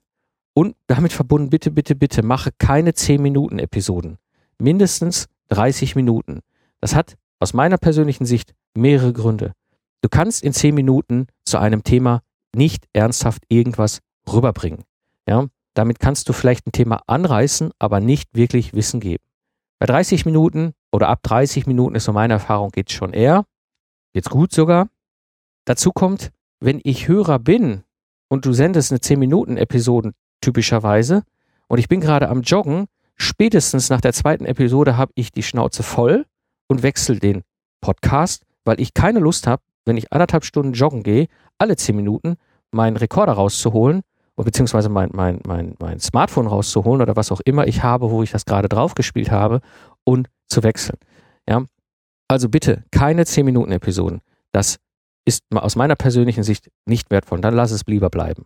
und 0.54 0.76
damit 0.88 1.14
verbunden, 1.14 1.50
bitte, 1.50 1.72
bitte, 1.72 1.96
bitte, 1.96 2.24
mache 2.24 2.52
keine 2.58 2.94
10 2.94 3.22
Minuten 3.22 3.60
Episoden. 3.60 4.18
Mindestens 4.58 5.28
30 5.50 5.96
Minuten. 5.96 6.40
Das 6.80 6.96
hat 6.96 7.16
aus 7.40 7.54
meiner 7.54 7.78
persönlichen 7.78 8.26
Sicht 8.26 8.54
mehrere 8.74 9.14
Gründe. 9.14 9.54
Du 10.02 10.10
kannst 10.10 10.44
in 10.44 10.54
10 10.54 10.74
Minuten 10.74 11.28
zu 11.46 11.58
einem 11.58 11.84
Thema 11.84 12.22
nicht 12.56 12.88
ernsthaft 12.94 13.44
irgendwas 13.50 14.00
rüberbringen. 14.32 14.84
Ja? 15.28 15.48
Damit 15.74 16.00
kannst 16.00 16.28
du 16.30 16.34
vielleicht 16.34 16.68
ein 16.68 16.72
Thema 16.72 17.02
anreißen, 17.08 17.72
aber 17.80 18.00
nicht 18.00 18.30
wirklich 18.34 18.74
Wissen 18.74 19.00
geben. 19.00 19.24
Bei 19.80 19.86
30 19.86 20.26
Minuten 20.26 20.74
oder 20.92 21.10
ab 21.10 21.24
30 21.24 21.68
Minuten 21.68 21.96
ist 21.96 22.06
so 22.06 22.14
meine 22.14 22.34
Erfahrung, 22.34 22.70
geht 22.72 22.92
schon 22.92 23.14
eher. 23.14 23.46
Geht's 24.14 24.30
gut 24.30 24.52
sogar. 24.52 24.88
Dazu 25.66 25.92
kommt, 25.92 26.32
wenn 26.60 26.82
ich 26.84 27.08
Hörer 27.08 27.40
bin 27.40 27.84
und 28.28 28.46
du 28.46 28.54
sendest 28.54 28.92
eine 28.92 29.00
10 29.00 29.20
Minuten 29.20 29.58
Episode 29.58 30.14
typischerweise 30.42 31.24
und 31.68 31.78
ich 31.78 31.88
bin 31.88 32.02
gerade 32.02 32.30
am 32.30 32.42
Joggen, 32.42 32.86
spätestens 33.16 33.90
nach 33.90 34.02
der 34.02 34.14
zweiten 34.14 34.46
Episode 34.46 34.98
habe 34.98 35.12
ich 35.16 35.32
die 35.32 35.44
Schnauze 35.44 35.84
voll 35.84 36.26
und 36.68 36.84
wechsle 36.84 37.20
den 37.20 37.44
Podcast, 37.82 38.44
weil 38.66 38.80
ich 38.82 38.94
keine 38.94 39.20
Lust 39.20 39.48
habe, 39.48 39.62
wenn 39.86 39.98
ich 39.98 40.12
anderthalb 40.12 40.44
Stunden 40.44 40.74
joggen 40.74 41.04
gehe, 41.04 41.28
alle 41.58 41.76
10 41.76 41.96
Minuten 41.96 42.36
meinen 42.72 42.98
Rekorder 42.98 43.34
rauszuholen 43.34 44.02
beziehungsweise 44.44 44.90
mein, 44.90 45.10
mein, 45.14 45.42
mein, 45.46 45.76
mein 45.80 46.00
Smartphone 46.00 46.48
rauszuholen 46.48 47.02
oder 47.02 47.16
was 47.16 47.32
auch 47.32 47.42
immer 47.42 47.68
ich 47.68 47.84
habe, 47.84 48.10
wo 48.10 48.24
ich 48.24 48.32
das 48.32 48.46
gerade 48.46 48.70
drauf 48.70 48.96
gespielt 48.96 49.32
habe 49.32 49.62
und 50.04 50.30
zu 50.50 50.64
wechseln. 50.64 50.98
Ja, 51.48 51.64
also 52.28 52.50
bitte 52.50 52.84
keine 52.92 53.26
10 53.26 53.46
Minuten 53.46 53.72
Episoden. 53.72 54.22
Das 54.52 54.78
ist 55.26 55.44
aus 55.54 55.76
meiner 55.76 55.96
persönlichen 55.96 56.44
Sicht 56.44 56.70
nicht 56.86 57.12
wertvoll. 57.12 57.42
Dann 57.42 57.56
lass 57.56 57.72
es 57.72 57.86
lieber 57.86 58.10
bleiben. 58.10 58.46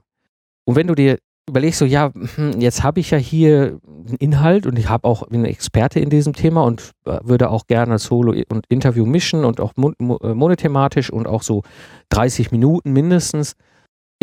Und 0.65 0.75
wenn 0.75 0.87
du 0.87 0.95
dir 0.95 1.17
überlegst, 1.49 1.79
so 1.79 1.85
ja, 1.85 2.11
hm, 2.13 2.61
jetzt 2.61 2.83
habe 2.83 3.01
ich 3.01 3.11
ja 3.11 3.17
hier 3.17 3.79
einen 3.85 4.15
Inhalt 4.17 4.65
und 4.65 4.79
ich 4.79 4.89
habe 4.89 5.05
auch 5.07 5.27
bin 5.27 5.43
Experte 5.43 5.99
in 5.99 6.09
diesem 6.09 6.33
Thema 6.33 6.63
und 6.63 6.91
äh, 7.05 7.19
würde 7.23 7.49
auch 7.49 7.67
gerne 7.67 7.99
Solo 7.99 8.33
und 8.49 8.65
Interview 8.69 9.05
mischen 9.05 9.43
und 9.43 9.59
auch 9.59 9.73
äh, 9.77 10.33
monothematisch 10.33 11.09
und 11.09 11.27
auch 11.27 11.43
so 11.43 11.63
30 12.09 12.51
Minuten 12.51 12.93
mindestens 12.93 13.55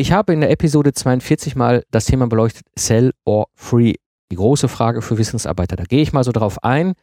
ich 0.00 0.12
habe 0.12 0.32
in 0.32 0.40
der 0.40 0.50
Episode 0.50 0.94
42 0.94 1.56
mal 1.56 1.84
das 1.90 2.06
Thema 2.06 2.26
beleuchtet, 2.26 2.66
Sell 2.74 3.12
or 3.26 3.48
Free. 3.54 3.96
Die 4.32 4.36
große 4.36 4.66
Frage 4.66 5.02
für 5.02 5.18
Wissensarbeiter. 5.18 5.76
Da 5.76 5.84
gehe 5.84 6.00
ich 6.00 6.14
mal 6.14 6.24
so 6.24 6.32
drauf 6.32 6.64
ein, 6.64 6.94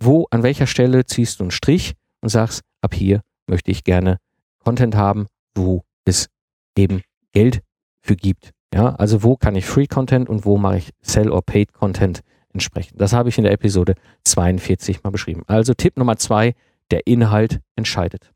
wo, 0.00 0.26
an 0.30 0.42
welcher 0.42 0.66
Stelle 0.66 1.04
ziehst 1.04 1.40
du 1.40 1.44
einen 1.44 1.50
Strich 1.50 1.94
und 2.20 2.28
sagst, 2.28 2.62
ab 2.80 2.94
hier 2.94 3.22
möchte 3.46 3.70
ich 3.70 3.84
gerne 3.84 4.18
Content 4.64 4.94
haben, 4.94 5.26
wo 5.54 5.84
es 6.04 6.28
eben 6.76 7.02
Geld 7.32 7.62
für 8.00 8.16
gibt. 8.16 8.52
Ja, 8.72 8.94
also 8.96 9.22
wo 9.22 9.36
kann 9.36 9.56
ich 9.56 9.64
Free 9.64 9.86
Content 9.86 10.28
und 10.28 10.44
wo 10.44 10.58
mache 10.58 10.78
ich 10.78 10.90
Sell 11.00 11.30
or 11.30 11.42
Paid 11.42 11.72
Content 11.72 12.20
entsprechend. 12.52 13.00
Das 13.00 13.12
habe 13.12 13.28
ich 13.28 13.38
in 13.38 13.44
der 13.44 13.52
Episode 13.52 13.94
42 14.24 15.02
mal 15.02 15.10
beschrieben. 15.10 15.42
Also 15.46 15.74
Tipp 15.74 15.96
Nummer 15.96 16.16
zwei, 16.16 16.54
der 16.90 17.06
Inhalt 17.06 17.60
entscheidet. 17.76 18.32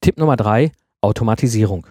Tipp 0.00 0.18
Nummer 0.18 0.36
drei, 0.36 0.72
Automatisierung 1.00 1.86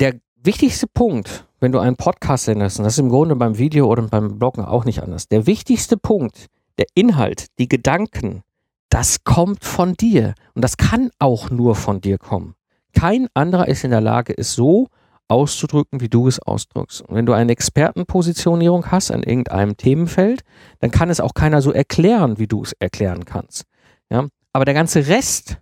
der 0.00 0.20
wichtigste 0.36 0.86
Punkt, 0.86 1.46
wenn 1.60 1.72
du 1.72 1.78
einen 1.78 1.96
Podcast 1.96 2.44
sendest, 2.44 2.78
und 2.78 2.84
das 2.84 2.94
ist 2.94 3.00
im 3.00 3.08
Grunde 3.08 3.36
beim 3.36 3.58
Video 3.58 3.86
oder 3.86 4.02
beim 4.02 4.38
Bloggen 4.38 4.64
auch 4.64 4.84
nicht 4.84 5.02
anders, 5.02 5.28
der 5.28 5.46
wichtigste 5.46 5.96
Punkt, 5.96 6.46
der 6.78 6.86
Inhalt, 6.94 7.46
die 7.58 7.68
Gedanken, 7.68 8.42
das 8.90 9.24
kommt 9.24 9.64
von 9.64 9.94
dir. 9.94 10.34
Und 10.54 10.62
das 10.62 10.76
kann 10.76 11.10
auch 11.18 11.50
nur 11.50 11.74
von 11.74 12.00
dir 12.00 12.18
kommen. 12.18 12.54
Kein 12.94 13.28
anderer 13.34 13.68
ist 13.68 13.84
in 13.84 13.90
der 13.90 14.00
Lage, 14.00 14.36
es 14.36 14.54
so 14.54 14.88
auszudrücken, 15.28 16.00
wie 16.00 16.08
du 16.08 16.26
es 16.26 16.40
ausdrückst. 16.40 17.02
Und 17.02 17.14
wenn 17.14 17.26
du 17.26 17.34
eine 17.34 17.52
Expertenpositionierung 17.52 18.90
hast 18.90 19.10
an 19.10 19.22
irgendeinem 19.22 19.76
Themenfeld, 19.76 20.42
dann 20.80 20.90
kann 20.90 21.10
es 21.10 21.20
auch 21.20 21.34
keiner 21.34 21.60
so 21.60 21.70
erklären, 21.70 22.38
wie 22.38 22.46
du 22.46 22.62
es 22.62 22.72
erklären 22.72 23.26
kannst. 23.26 23.64
Ja? 24.10 24.28
Aber 24.54 24.64
der 24.64 24.74
ganze 24.74 25.06
Rest 25.06 25.58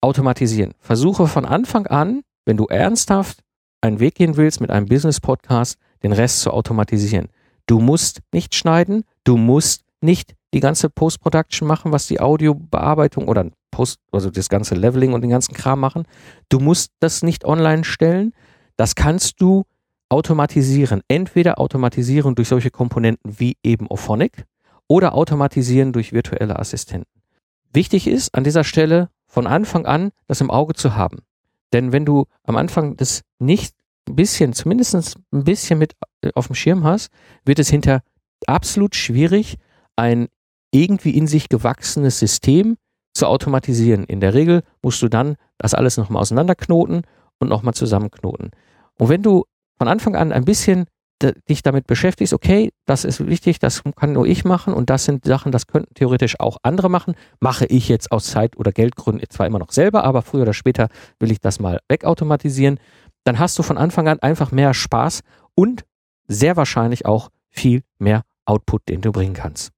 automatisieren. 0.00 0.74
Versuche 0.78 1.26
von 1.26 1.44
Anfang 1.44 1.86
an, 1.88 2.22
wenn 2.44 2.56
du 2.56 2.66
ernsthaft 2.66 3.40
einen 3.80 3.98
Weg 3.98 4.14
gehen 4.14 4.36
willst 4.36 4.60
mit 4.60 4.70
einem 4.70 4.86
Business-Podcast, 4.86 5.76
den 6.02 6.12
Rest 6.12 6.40
zu 6.40 6.52
automatisieren. 6.52 7.28
Du 7.66 7.80
musst 7.80 8.20
nicht 8.32 8.54
schneiden, 8.54 9.04
du 9.24 9.36
musst 9.36 9.84
nicht 10.00 10.34
die 10.52 10.60
ganze 10.60 10.90
Post-Production 10.90 11.66
machen, 11.66 11.92
was 11.92 12.06
die 12.06 12.20
Audiobearbeitung 12.20 13.28
oder 13.28 13.50
Post, 13.70 14.00
also 14.10 14.30
das 14.30 14.48
ganze 14.48 14.74
Leveling 14.74 15.12
und 15.12 15.20
den 15.20 15.30
ganzen 15.30 15.54
Kram 15.54 15.80
machen. 15.80 16.04
Du 16.48 16.58
musst 16.58 16.92
das 16.98 17.22
nicht 17.22 17.44
online 17.44 17.84
stellen. 17.84 18.32
Das 18.76 18.94
kannst 18.94 19.40
du 19.40 19.64
automatisieren. 20.08 21.02
Entweder 21.08 21.60
automatisieren 21.60 22.34
durch 22.34 22.48
solche 22.48 22.70
Komponenten 22.70 23.38
wie 23.38 23.56
eben 23.62 23.86
Ophonic 23.86 24.44
oder 24.88 25.14
automatisieren 25.14 25.92
durch 25.92 26.12
virtuelle 26.12 26.58
Assistenten. 26.58 27.08
Wichtig 27.72 28.08
ist 28.08 28.34
an 28.34 28.42
dieser 28.42 28.64
Stelle 28.64 29.08
von 29.26 29.46
Anfang 29.46 29.86
an 29.86 30.10
das 30.26 30.40
im 30.40 30.50
Auge 30.50 30.74
zu 30.74 30.96
haben. 30.96 31.18
Denn 31.72 31.92
wenn 31.92 32.04
du 32.04 32.26
am 32.42 32.56
Anfang 32.56 32.96
das 32.96 33.22
nicht 33.38 33.76
ein 34.08 34.16
bisschen, 34.16 34.52
zumindest 34.52 35.16
ein 35.32 35.44
bisschen 35.44 35.78
mit 35.78 35.94
äh, 36.22 36.30
auf 36.34 36.48
dem 36.48 36.56
Schirm 36.56 36.82
hast, 36.82 37.10
wird 37.44 37.60
es 37.60 37.70
hinter 37.70 38.02
absolut 38.46 38.96
schwierig, 38.96 39.56
ein 39.94 40.28
irgendwie 40.70 41.16
in 41.16 41.26
sich 41.26 41.48
gewachsenes 41.48 42.18
System 42.18 42.76
zu 43.14 43.26
automatisieren. 43.26 44.04
In 44.04 44.20
der 44.20 44.34
Regel 44.34 44.62
musst 44.82 45.02
du 45.02 45.08
dann 45.08 45.36
das 45.58 45.74
alles 45.74 45.96
nochmal 45.96 46.22
auseinanderknoten 46.22 47.02
und 47.38 47.48
nochmal 47.48 47.74
zusammenknoten. 47.74 48.50
Und 48.98 49.08
wenn 49.08 49.22
du 49.22 49.44
von 49.78 49.88
Anfang 49.88 50.14
an 50.14 50.32
ein 50.32 50.44
bisschen 50.44 50.86
dich 51.48 51.62
damit 51.62 51.86
beschäftigst, 51.86 52.32
okay, 52.32 52.70
das 52.86 53.04
ist 53.04 53.26
wichtig, 53.26 53.58
das 53.58 53.82
kann 53.96 54.12
nur 54.12 54.26
ich 54.26 54.44
machen 54.44 54.72
und 54.72 54.88
das 54.88 55.04
sind 55.04 55.24
Sachen, 55.24 55.52
das 55.52 55.66
könnten 55.66 55.92
theoretisch 55.94 56.40
auch 56.40 56.56
andere 56.62 56.88
machen, 56.88 57.14
mache 57.40 57.66
ich 57.66 57.88
jetzt 57.88 58.10
aus 58.10 58.26
Zeit- 58.26 58.56
oder 58.56 58.72
Geldgründen 58.72 59.28
zwar 59.28 59.46
immer 59.46 59.58
noch 59.58 59.72
selber, 59.72 60.04
aber 60.04 60.22
früher 60.22 60.42
oder 60.42 60.54
später 60.54 60.88
will 61.18 61.30
ich 61.30 61.40
das 61.40 61.60
mal 61.60 61.80
wegautomatisieren, 61.88 62.78
dann 63.24 63.38
hast 63.38 63.58
du 63.58 63.62
von 63.62 63.76
Anfang 63.76 64.08
an 64.08 64.18
einfach 64.20 64.50
mehr 64.50 64.72
Spaß 64.72 65.20
und 65.54 65.84
sehr 66.26 66.56
wahrscheinlich 66.56 67.04
auch 67.04 67.28
viel 67.50 67.82
mehr 67.98 68.22
Output, 68.46 68.88
den 68.88 69.02
du 69.02 69.12
bringen 69.12 69.34
kannst. 69.34 69.72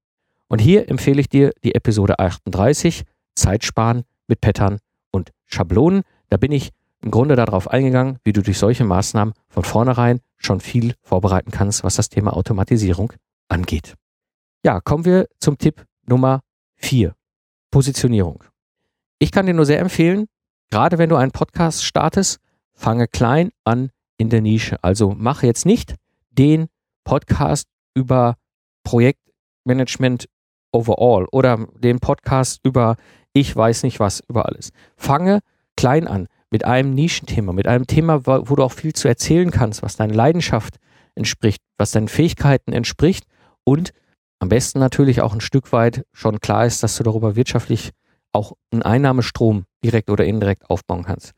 Und 0.52 0.58
hier 0.58 0.90
empfehle 0.90 1.18
ich 1.18 1.30
dir 1.30 1.54
die 1.64 1.74
Episode 1.74 2.18
38, 2.18 3.04
Zeitsparen 3.34 4.02
mit 4.26 4.42
Pattern 4.42 4.80
und 5.10 5.30
Schablonen. 5.46 6.02
Da 6.28 6.36
bin 6.36 6.52
ich 6.52 6.72
im 7.00 7.10
Grunde 7.10 7.36
darauf 7.36 7.68
eingegangen, 7.68 8.18
wie 8.22 8.34
du 8.34 8.42
durch 8.42 8.58
solche 8.58 8.84
Maßnahmen 8.84 9.32
von 9.48 9.64
vornherein 9.64 10.20
schon 10.36 10.60
viel 10.60 10.92
vorbereiten 11.00 11.52
kannst, 11.52 11.84
was 11.84 11.96
das 11.96 12.10
Thema 12.10 12.36
Automatisierung 12.36 13.14
angeht. 13.48 13.94
Ja, 14.62 14.82
kommen 14.82 15.06
wir 15.06 15.26
zum 15.40 15.56
Tipp 15.56 15.86
Nummer 16.04 16.42
4. 16.74 17.14
Positionierung. 17.70 18.44
Ich 19.20 19.32
kann 19.32 19.46
dir 19.46 19.54
nur 19.54 19.64
sehr 19.64 19.80
empfehlen, 19.80 20.26
gerade 20.70 20.98
wenn 20.98 21.08
du 21.08 21.16
einen 21.16 21.32
Podcast 21.32 21.82
startest, 21.82 22.40
fange 22.74 23.08
klein 23.08 23.52
an 23.64 23.88
in 24.18 24.28
der 24.28 24.42
Nische. 24.42 24.76
Also 24.84 25.14
mache 25.14 25.46
jetzt 25.46 25.64
nicht 25.64 25.94
den 26.30 26.66
Podcast 27.04 27.68
über 27.94 28.36
Projektmanagement 28.84 30.28
overall 30.72 31.26
oder 31.30 31.66
den 31.78 32.00
Podcast 32.00 32.60
über 32.64 32.96
ich 33.32 33.54
weiß 33.54 33.84
nicht 33.84 34.00
was 34.00 34.20
über 34.28 34.46
alles. 34.46 34.72
Fange 34.96 35.40
klein 35.76 36.06
an 36.06 36.28
mit 36.50 36.64
einem 36.64 36.94
Nischenthema, 36.94 37.52
mit 37.52 37.66
einem 37.66 37.86
Thema, 37.86 38.26
wo 38.26 38.56
du 38.56 38.62
auch 38.62 38.72
viel 38.72 38.92
zu 38.92 39.08
erzählen 39.08 39.50
kannst, 39.50 39.82
was 39.82 39.96
deiner 39.96 40.14
Leidenschaft 40.14 40.76
entspricht, 41.14 41.62
was 41.78 41.92
deinen 41.92 42.08
Fähigkeiten 42.08 42.72
entspricht 42.72 43.24
und 43.64 43.92
am 44.38 44.48
besten 44.48 44.80
natürlich 44.80 45.22
auch 45.22 45.32
ein 45.32 45.40
Stück 45.40 45.72
weit 45.72 46.04
schon 46.12 46.40
klar 46.40 46.66
ist, 46.66 46.82
dass 46.82 46.96
du 46.96 47.04
darüber 47.04 47.36
wirtschaftlich 47.36 47.92
auch 48.32 48.52
einen 48.70 48.82
Einnahmestrom 48.82 49.64
direkt 49.84 50.10
oder 50.10 50.24
indirekt 50.24 50.68
aufbauen 50.68 51.04
kannst 51.04 51.32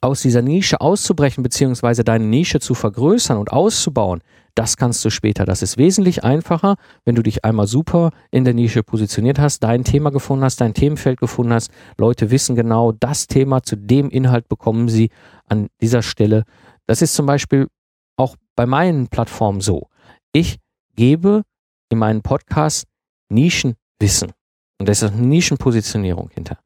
aus 0.00 0.22
dieser 0.22 0.42
Nische 0.42 0.80
auszubrechen, 0.80 1.42
beziehungsweise 1.42 2.04
deine 2.04 2.24
Nische 2.24 2.60
zu 2.60 2.74
vergrößern 2.74 3.38
und 3.38 3.52
auszubauen, 3.52 4.20
das 4.58 4.76
kannst 4.76 5.04
du 5.04 5.10
später. 5.10 5.44
Das 5.44 5.62
ist 5.62 5.78
wesentlich 5.78 6.24
einfacher, 6.24 6.76
wenn 7.04 7.14
du 7.14 7.22
dich 7.22 7.44
einmal 7.44 7.68
super 7.68 8.10
in 8.32 8.44
der 8.44 8.54
Nische 8.54 8.82
positioniert 8.82 9.38
hast, 9.38 9.60
dein 9.60 9.84
Thema 9.84 10.10
gefunden 10.10 10.44
hast, 10.44 10.60
dein 10.60 10.74
Themenfeld 10.74 11.20
gefunden 11.20 11.52
hast. 11.52 11.70
Leute 11.96 12.32
wissen 12.32 12.56
genau, 12.56 12.90
das 12.90 13.28
Thema 13.28 13.62
zu 13.62 13.76
dem 13.76 14.10
Inhalt 14.10 14.48
bekommen 14.48 14.88
sie 14.88 15.10
an 15.46 15.68
dieser 15.80 16.02
Stelle. 16.02 16.42
Das 16.86 17.02
ist 17.02 17.14
zum 17.14 17.26
Beispiel 17.26 17.68
auch 18.16 18.34
bei 18.56 18.66
meinen 18.66 19.06
Plattformen 19.06 19.60
so. 19.60 19.86
Ich 20.32 20.58
gebe 20.96 21.42
in 21.88 21.98
meinen 21.98 22.22
Podcast 22.22 22.88
Nischenwissen. 23.28 24.32
Und 24.80 24.88
da 24.88 24.90
ist 24.90 25.04
eine 25.04 25.16
Nischenpositionierung 25.16 26.30
hinter. 26.30 26.58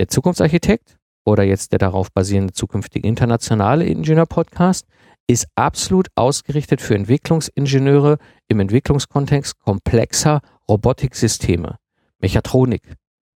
Der 0.00 0.08
Zukunftsarchitekt 0.08 0.97
oder 1.28 1.44
jetzt 1.44 1.72
der 1.72 1.78
darauf 1.78 2.10
basierende 2.10 2.52
zukünftige 2.52 3.06
internationale 3.06 3.84
Ingenieur-Podcast 3.84 4.86
ist 5.26 5.46
absolut 5.54 6.08
ausgerichtet 6.14 6.80
für 6.80 6.94
Entwicklungsingenieure 6.94 8.16
im 8.48 8.60
Entwicklungskontext 8.60 9.58
komplexer 9.58 10.40
Robotiksysteme. 10.68 11.76
Mechatronik, 12.18 12.82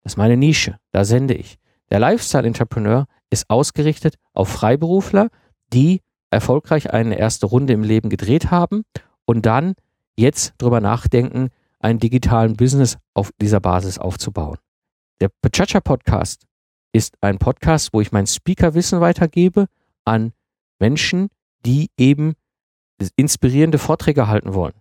das 0.02 0.14
ist 0.14 0.16
meine 0.16 0.38
Nische, 0.38 0.78
da 0.90 1.04
sende 1.04 1.34
ich. 1.34 1.58
Der 1.90 2.00
Lifestyle-Entrepreneur 2.00 3.04
ist 3.30 3.50
ausgerichtet 3.50 4.16
auf 4.32 4.48
Freiberufler, 4.48 5.28
die 5.72 6.00
erfolgreich 6.30 6.90
eine 6.92 7.18
erste 7.18 7.44
Runde 7.44 7.74
im 7.74 7.82
Leben 7.82 8.08
gedreht 8.08 8.50
haben 8.50 8.84
und 9.26 9.44
dann 9.44 9.74
jetzt 10.16 10.54
drüber 10.56 10.80
nachdenken, 10.80 11.50
einen 11.78 11.98
digitalen 11.98 12.56
Business 12.56 12.96
auf 13.12 13.32
dieser 13.38 13.60
Basis 13.60 13.98
aufzubauen. 13.98 14.56
Der 15.20 15.28
Pachacha 15.42 15.80
Podcast 15.80 16.46
ist 16.92 17.16
ein 17.20 17.38
Podcast, 17.38 17.92
wo 17.92 18.00
ich 18.00 18.12
mein 18.12 18.26
Speakerwissen 18.26 19.00
weitergebe 19.00 19.66
an 20.04 20.32
Menschen, 20.78 21.28
die 21.64 21.90
eben 21.96 22.34
inspirierende 23.16 23.78
Vorträge 23.78 24.28
halten 24.28 24.54
wollen. 24.54 24.74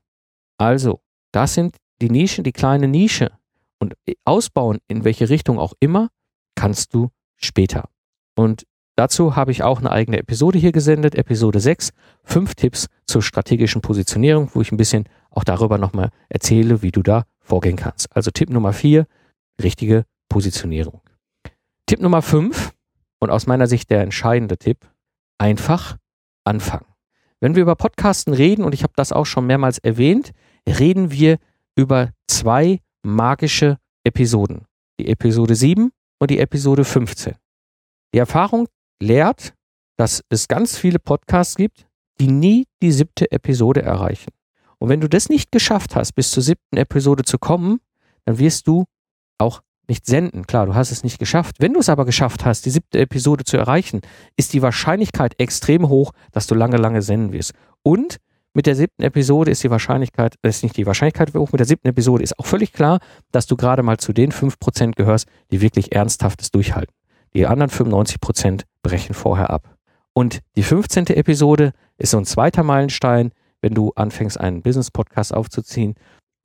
Also, 0.57 1.01
das 1.31 1.53
sind 1.53 1.77
die 2.01 2.09
Nischen, 2.09 2.43
die 2.43 2.51
kleine 2.51 2.87
Nische. 2.87 3.31
Und 3.79 3.95
ausbauen, 4.25 4.79
in 4.87 5.03
welche 5.03 5.29
Richtung 5.29 5.57
auch 5.57 5.73
immer, 5.79 6.09
kannst 6.55 6.93
du 6.93 7.09
später. 7.37 7.89
Und 8.35 8.67
dazu 8.95 9.35
habe 9.35 9.51
ich 9.51 9.63
auch 9.63 9.79
eine 9.79 9.91
eigene 9.91 10.19
Episode 10.19 10.59
hier 10.59 10.71
gesendet, 10.71 11.15
Episode 11.15 11.59
6, 11.59 11.91
fünf 12.23 12.53
Tipps 12.53 12.87
zur 13.07 13.23
strategischen 13.23 13.81
Positionierung, 13.81 14.51
wo 14.53 14.61
ich 14.61 14.71
ein 14.71 14.77
bisschen 14.77 15.05
auch 15.31 15.43
darüber 15.43 15.79
nochmal 15.79 16.11
erzähle, 16.29 16.83
wie 16.83 16.91
du 16.91 17.01
da 17.01 17.23
vorgehen 17.39 17.77
kannst. 17.77 18.15
Also 18.15 18.29
Tipp 18.29 18.49
Nummer 18.49 18.73
4, 18.73 19.07
richtige 19.61 20.05
Positionierung. 20.29 21.01
Tipp 21.91 21.99
Nummer 21.99 22.21
5 22.21 22.71
und 23.19 23.31
aus 23.31 23.47
meiner 23.47 23.67
Sicht 23.67 23.89
der 23.89 23.99
entscheidende 23.99 24.57
Tipp, 24.57 24.89
einfach 25.37 25.97
anfangen. 26.45 26.85
Wenn 27.41 27.55
wir 27.55 27.63
über 27.63 27.75
Podcasten 27.75 28.33
reden, 28.33 28.63
und 28.63 28.73
ich 28.73 28.83
habe 28.83 28.93
das 28.95 29.11
auch 29.11 29.25
schon 29.25 29.45
mehrmals 29.45 29.77
erwähnt, 29.77 30.31
reden 30.65 31.11
wir 31.11 31.37
über 31.75 32.13
zwei 32.29 32.79
magische 33.03 33.77
Episoden. 34.05 34.67
Die 35.01 35.09
Episode 35.09 35.53
7 35.53 35.91
und 36.17 36.31
die 36.31 36.39
Episode 36.39 36.85
15. 36.85 37.35
Die 38.13 38.19
Erfahrung 38.19 38.69
lehrt, 39.03 39.53
dass 39.97 40.23
es 40.29 40.47
ganz 40.47 40.77
viele 40.77 40.97
Podcasts 40.97 41.57
gibt, 41.57 41.89
die 42.21 42.31
nie 42.31 42.67
die 42.81 42.93
siebte 42.93 43.29
Episode 43.33 43.81
erreichen. 43.81 44.31
Und 44.77 44.87
wenn 44.87 45.01
du 45.01 45.09
das 45.09 45.27
nicht 45.27 45.51
geschafft 45.51 45.97
hast, 45.97 46.13
bis 46.13 46.31
zur 46.31 46.41
siebten 46.41 46.77
Episode 46.77 47.25
zu 47.25 47.37
kommen, 47.37 47.81
dann 48.23 48.39
wirst 48.39 48.65
du 48.65 48.85
auch 49.39 49.61
nicht 49.91 50.05
senden. 50.05 50.47
Klar, 50.47 50.65
du 50.65 50.73
hast 50.73 50.91
es 50.91 51.03
nicht 51.03 51.19
geschafft. 51.19 51.57
Wenn 51.59 51.73
du 51.73 51.81
es 51.81 51.89
aber 51.89 52.05
geschafft 52.05 52.45
hast, 52.45 52.65
die 52.65 52.69
siebte 52.69 52.97
Episode 52.97 53.43
zu 53.43 53.57
erreichen, 53.57 53.99
ist 54.37 54.53
die 54.53 54.61
Wahrscheinlichkeit 54.61 55.35
extrem 55.37 55.89
hoch, 55.89 56.13
dass 56.31 56.47
du 56.47 56.55
lange, 56.55 56.77
lange 56.77 57.01
senden 57.01 57.33
wirst. 57.33 57.51
Und 57.83 58.17
mit 58.53 58.67
der 58.67 58.75
siebten 58.75 59.03
Episode 59.03 59.51
ist 59.51 59.63
die 59.63 59.69
Wahrscheinlichkeit, 59.69 60.35
das 60.41 60.57
ist 60.57 60.63
nicht 60.63 60.77
die 60.77 60.85
Wahrscheinlichkeit 60.85 61.33
hoch, 61.33 61.51
mit 61.51 61.59
der 61.59 61.67
siebten 61.67 61.89
Episode 61.89 62.23
ist 62.23 62.39
auch 62.39 62.45
völlig 62.45 62.71
klar, 62.71 62.99
dass 63.31 63.47
du 63.47 63.57
gerade 63.57 63.83
mal 63.83 63.97
zu 63.97 64.13
den 64.13 64.31
5% 64.31 64.95
gehörst, 64.95 65.27
die 65.51 65.61
wirklich 65.61 65.93
ernsthaftes 65.93 66.51
durchhalten. 66.51 66.95
Die 67.33 67.45
anderen 67.45 67.69
95% 67.69 68.63
brechen 68.83 69.13
vorher 69.13 69.49
ab. 69.49 69.75
Und 70.13 70.39
die 70.55 70.63
15. 70.63 71.07
Episode 71.07 71.73
ist 71.97 72.11
so 72.11 72.17
ein 72.17 72.25
zweiter 72.25 72.63
Meilenstein, 72.63 73.31
wenn 73.61 73.73
du 73.73 73.91
anfängst, 73.95 74.39
einen 74.39 74.61
Business-Podcast 74.61 75.33
aufzuziehen. 75.33 75.95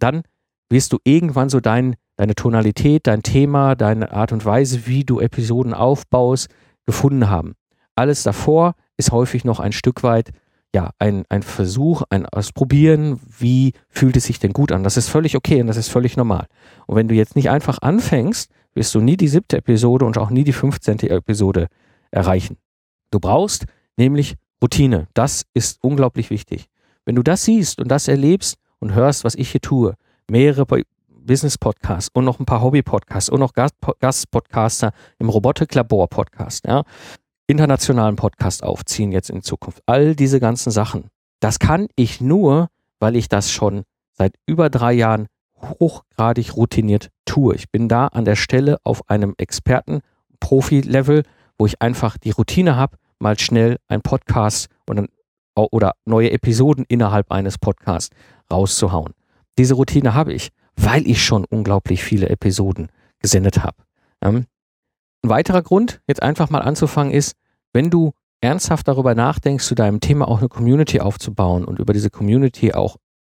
Dann 0.01 0.23
wirst 0.69 0.93
du 0.93 0.99
irgendwann 1.05 1.49
so 1.49 1.61
deinen 1.61 1.97
deine 2.17 2.35
Tonalität, 2.35 3.07
dein 3.07 3.23
Thema, 3.23 3.75
deine 3.75 4.13
Art 4.13 4.33
und 4.33 4.45
Weise, 4.45 4.87
wie 4.87 5.05
du 5.05 5.21
Episoden 5.21 5.75
aufbaust, 5.75 6.49
gefunden 6.87 7.29
haben. 7.29 7.55
Alles 7.95 8.23
davor 8.23 8.75
ist 8.97 9.13
häufig 9.13 9.45
noch 9.45 9.61
ein 9.61 9.73
Stück 9.73 10.03
weit 10.03 10.31
ja, 10.75 10.91
ein, 10.99 11.25
ein 11.31 11.43
Versuch, 11.43 12.03
ein 12.11 12.27
Ausprobieren, 12.27 13.19
wie 13.39 13.73
fühlt 13.89 14.17
es 14.17 14.25
sich 14.25 14.39
denn 14.39 14.53
gut 14.53 14.73
an. 14.73 14.85
Das 14.85 14.99
ist 14.99 15.09
völlig 15.09 15.37
okay 15.37 15.61
und 15.61 15.69
das 15.69 15.79
ist 15.79 15.89
völlig 15.89 16.17
normal. 16.17 16.49
Und 16.87 16.97
wenn 16.97 17.09
du 17.09 17.15
jetzt 17.15 17.35
nicht 17.35 17.49
einfach 17.49 17.79
anfängst, 17.81 18.51
wirst 18.75 18.95
du 18.95 19.01
nie 19.01 19.17
die 19.17 19.29
siebte 19.29 19.57
Episode 19.57 20.05
und 20.05 20.19
auch 20.19 20.29
nie 20.29 20.45
die 20.45 20.53
15. 20.53 21.01
Episode 21.01 21.69
erreichen. 22.11 22.59
Du 23.11 23.21
brauchst 23.21 23.65
nämlich 23.97 24.35
Routine. 24.61 25.09
Das 25.15 25.47
ist 25.55 25.79
unglaublich 25.83 26.29
wichtig. 26.29 26.67
Wenn 27.07 27.15
du 27.15 27.23
das 27.23 27.45
siehst 27.45 27.81
und 27.81 27.89
das 27.89 28.09
erlebst 28.09 28.59
und 28.79 28.93
hörst, 28.93 29.25
was 29.25 29.35
ich 29.35 29.51
hier 29.51 29.63
tue, 29.63 29.95
mehrere 30.31 30.67
Business-Podcasts 31.09 32.11
und 32.13 32.25
noch 32.25 32.39
ein 32.39 32.47
paar 32.47 32.63
Hobby-Podcasts 32.63 33.31
und 33.31 33.41
noch 33.41 33.53
Gastpodcaster 33.53 34.93
im 35.19 35.29
Robotik-Labor-Podcast, 35.29 36.67
ja, 36.67 36.85
internationalen 37.47 38.17
Podcast 38.17 38.63
aufziehen 38.63 39.13
jetzt 39.13 39.31
in 39.31 39.43
Zukunft. 39.43 39.83
All 39.87 40.15
diese 40.17 40.41
ganzen 40.41 40.71
Sachen. 40.71 41.09
Das 41.41 41.59
kann 41.59 41.89
ich 41.97 42.21
nur, 42.21 42.69
weil 42.99 43.17
ich 43.17 43.29
das 43.29 43.51
schon 43.51 43.83
seit 44.13 44.35
über 44.47 44.71
drei 44.71 44.93
Jahren 44.93 45.27
hochgradig 45.61 46.57
routiniert 46.57 47.11
tue. 47.25 47.55
Ich 47.55 47.71
bin 47.71 47.89
da 47.89 48.07
an 48.09 48.25
der 48.25 48.37
Stelle 48.37 48.79
auf 48.85 49.09
einem 49.09 49.35
Experten-Profi-Level, 49.37 51.23
wo 51.59 51.67
ich 51.67 51.81
einfach 51.81 52.19
die 52.19 52.31
Routine 52.31 52.77
habe, 52.77 52.97
mal 53.19 53.39
schnell 53.39 53.79
ein 53.89 54.03
Podcast 54.03 54.69
und 54.89 55.09
oder 55.55 55.93
neue 56.05 56.33
Episoden 56.33 56.85
innerhalb 56.87 57.33
eines 57.33 57.57
Podcasts 57.57 58.15
rauszuhauen. 58.51 59.15
Diese 59.59 59.75
Routine 59.75 60.15
habe 60.15 60.33
ich, 60.33 60.51
weil 60.77 61.07
ich 61.07 61.25
schon 61.25 61.45
unglaublich 61.45 62.03
viele 62.03 62.29
Episoden 62.29 62.89
gesendet 63.21 63.63
habe. 63.63 63.77
Ähm, 64.23 64.47
ein 65.23 65.31
weiterer 65.31 65.63
Grund, 65.63 66.01
jetzt 66.07 66.23
einfach 66.23 66.51
mal 66.51 66.61
anzufangen, 66.61 67.13
ist, 67.13 67.35
wenn 67.73 67.91
du 67.91 68.13
ernsthaft 68.41 68.87
darüber 68.87 69.15
nachdenkst, 69.15 69.65
zu 69.65 69.75
deinem 69.75 70.01
Thema 70.01 70.29
auch 70.29 70.39
eine 70.39 70.49
Community 70.49 71.01
aufzubauen 71.01 71.65
und 71.65 71.79
über 71.79 71.93
diese 71.93 72.11
Community 72.11 72.73
auch 72.75 72.97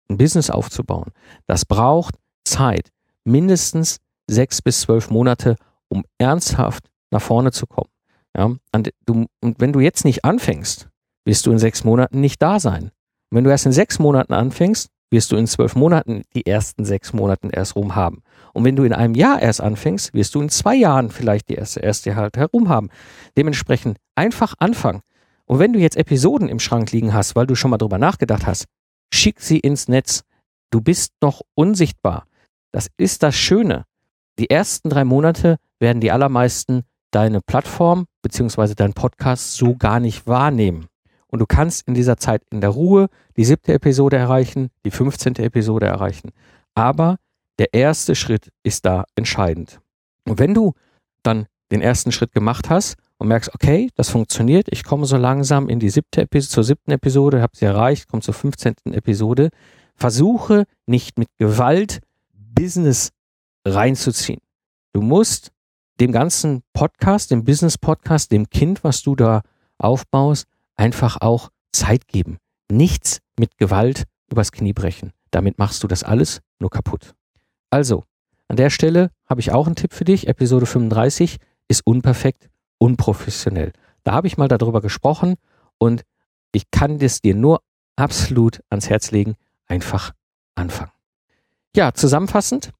ein 0.10 0.17
Business 0.17 0.49
aufzubauen, 0.49 1.12
das 1.45 1.65
braucht 1.65 2.15
Zeit, 2.45 2.89
mindestens 3.23 3.97
sechs 4.27 4.62
bis 4.62 4.82
zwölf 4.82 5.10
Monate, 5.10 5.56
um 5.88 6.03
ernsthaft 6.17 6.89
nach 7.12 7.21
vorne 7.21 7.51
zu 7.51 7.67
kommen. 7.67 7.89
Ja, 8.36 8.56
und, 8.73 8.91
du, 9.06 9.25
und 9.41 9.60
wenn 9.60 9.73
du 9.73 9.80
jetzt 9.80 10.06
nicht 10.06 10.25
anfängst, 10.25 10.89
wirst 11.25 11.45
du 11.45 11.51
in 11.51 11.60
sechs 11.60 11.84
Monaten 11.84 12.21
nicht 12.21 12.41
da 12.41 12.60
sein. 12.60 12.84
Und 13.30 13.38
wenn 13.38 13.43
du 13.43 13.49
erst 13.49 13.65
in 13.65 13.71
sechs 13.71 13.99
Monaten 13.99 14.34
anfängst, 14.34 14.89
wirst 15.10 15.32
du 15.32 15.38
in 15.38 15.48
zwölf 15.48 15.76
Monaten 15.76 16.24
die 16.36 16.46
ersten 16.46 16.86
sechs 16.86 17.13
Monaten 17.13 17.50
erst 17.50 17.76
rum 17.76 17.96
haben. 17.96 18.24
Und 18.54 18.63
wenn 18.63 18.76
du 18.76 18.84
in 18.84 18.93
einem 18.93 19.15
Jahr 19.15 19.41
erst 19.41 19.62
anfängst, 19.62 20.13
wirst 20.13 20.36
du 20.36 20.41
in 20.41 20.50
zwei 20.50 20.76
Jahren 20.76 21.10
vielleicht 21.10 21.50
die 21.50 21.56
erste, 21.56 21.80
erste 21.80 22.15
halt 22.15 22.38
herum 22.38 22.70
haben. 22.70 22.89
Dementsprechend 23.38 23.98
einfach 24.15 24.56
anfangen. 24.60 25.02
Und 25.46 25.60
wenn 25.60 25.74
du 25.74 25.80
jetzt 25.80 25.96
Episoden 25.96 26.50
im 26.50 26.60
Schrank 26.60 26.91
liegen 26.91 27.13
hast, 27.13 27.36
weil 27.36 27.48
du 27.48 27.56
schon 27.56 27.72
mal 27.72 27.78
drüber 27.78 27.98
nachgedacht 27.98 28.46
hast, 28.46 28.65
schick 29.13 29.39
sie 29.39 29.60
ins 29.60 29.88
Netz. 29.88 30.24
Du 30.72 30.82
bist 30.82 31.13
noch 31.22 31.41
unsichtbar. 31.56 32.26
Das 32.72 32.89
ist 32.98 33.24
das 33.24 33.36
Schöne. 33.36 33.86
Die 34.39 34.50
ersten 34.50 34.89
drei 34.89 35.06
Monate 35.06 35.58
werden 35.80 36.02
die 36.02 36.12
allermeisten 36.12 36.84
deine 37.12 37.39
Plattform 37.41 38.06
beziehungsweise 38.22 38.76
dein 38.76 38.93
Podcast 38.93 39.56
so 39.56 39.76
gar 39.76 40.00
nicht 40.00 40.28
wahrnehmen. 40.28 40.88
Und 41.30 41.40
du 41.40 41.46
kannst 41.46 41.88
in 41.88 41.94
dieser 41.94 42.18
Zeit 42.18 42.44
in 42.52 42.62
der 42.62 42.70
Ruhe 42.70 43.08
die 43.36 43.46
siebte 43.46 43.74
Episode 43.74 44.18
erreichen, 44.18 44.70
die 44.86 44.92
15. 44.92 45.36
Episode 45.36 45.86
erreichen. 45.86 46.32
Aber 46.74 47.18
der 47.60 47.74
erste 47.74 48.16
Schritt 48.16 48.52
ist 48.63 48.86
da 48.86 49.06
entscheidend. 49.16 49.80
Und 50.26 50.40
wenn 50.40 50.54
du 50.54 50.74
dann 51.24 51.48
den 51.72 51.82
ersten 51.82 52.12
Schritt 52.12 52.32
gemacht 52.32 52.70
hast 52.70 52.96
und 53.18 53.28
merkst, 53.28 53.54
okay, 53.54 53.90
das 53.96 54.10
funktioniert, 54.10 54.68
ich 54.70 54.84
komme 54.84 55.06
so 55.06 55.18
langsam 55.18 55.70
in 55.70 55.80
die 55.80 55.90
siebte 55.90 56.22
Episode, 56.22 56.52
zur 56.52 56.63
siebten 56.63 56.92
Episode, 56.92 57.42
habe 57.42 57.58
sie 57.58 57.66
erreicht, 57.66 58.08
komme 58.08 58.22
zur 58.22 58.34
15. 58.34 58.76
Episode, 58.92 59.50
versuche 59.96 60.66
nicht 60.86 61.18
mit 61.18 61.30
Gewalt 61.38 62.02
Business 62.32 63.12
reinzuziehen. 63.66 64.42
Du 64.94 65.02
musst 65.02 65.52
dem 66.00 66.12
ganzen 66.12 66.63
Podcast, 66.74 67.32
dem 67.32 67.44
Business-Podcast, 67.44 68.32
dem 68.32 68.50
Kind, 68.50 68.84
was 68.84 69.02
du 69.02 69.16
da 69.16 69.42
aufbaust, 69.78 70.48
einfach 70.78 71.22
auch 71.22 71.50
Zeit 71.72 72.08
geben. 72.08 72.38
Nichts 72.72 73.20
mit 73.38 73.58
Gewalt 73.58 74.04
übers 74.32 74.52
Knie 74.52 74.74
brechen. 74.74 75.12
Damit 75.32 75.58
machst 75.58 75.84
du 75.84 75.88
das 75.88 76.04
alles 76.04 76.42
nur 76.60 76.70
kaputt. 76.70 77.13
Also, 77.70 78.04
an 78.48 78.56
der 78.56 78.70
Stelle 78.70 79.12
habe 79.28 79.42
ich 79.42 79.52
auch 79.52 79.68
einen 79.68 79.76
Tipp 79.76 79.94
für 79.94 80.06
dich. 80.06 80.28
Episode 80.28 80.66
35 80.66 81.38
ist 81.68 81.86
unperfekt, 81.86 82.50
unprofessionell. 82.78 83.74
Da 84.04 84.13
habe 84.13 84.28
ich 84.28 84.38
mal 84.38 84.48
darüber 84.48 84.82
gesprochen 84.82 85.36
und 85.78 86.04
ich 86.54 86.72
kann 86.72 86.98
das 86.98 87.22
dir 87.22 87.36
nur 87.36 87.62
absolut 87.98 88.62
ans 88.70 88.90
Herz 88.90 89.12
legen. 89.12 89.36
Einfach 89.68 90.13
anfangen. 90.56 90.92
Ja, 91.76 91.94
zusammenfassend, 91.94 92.72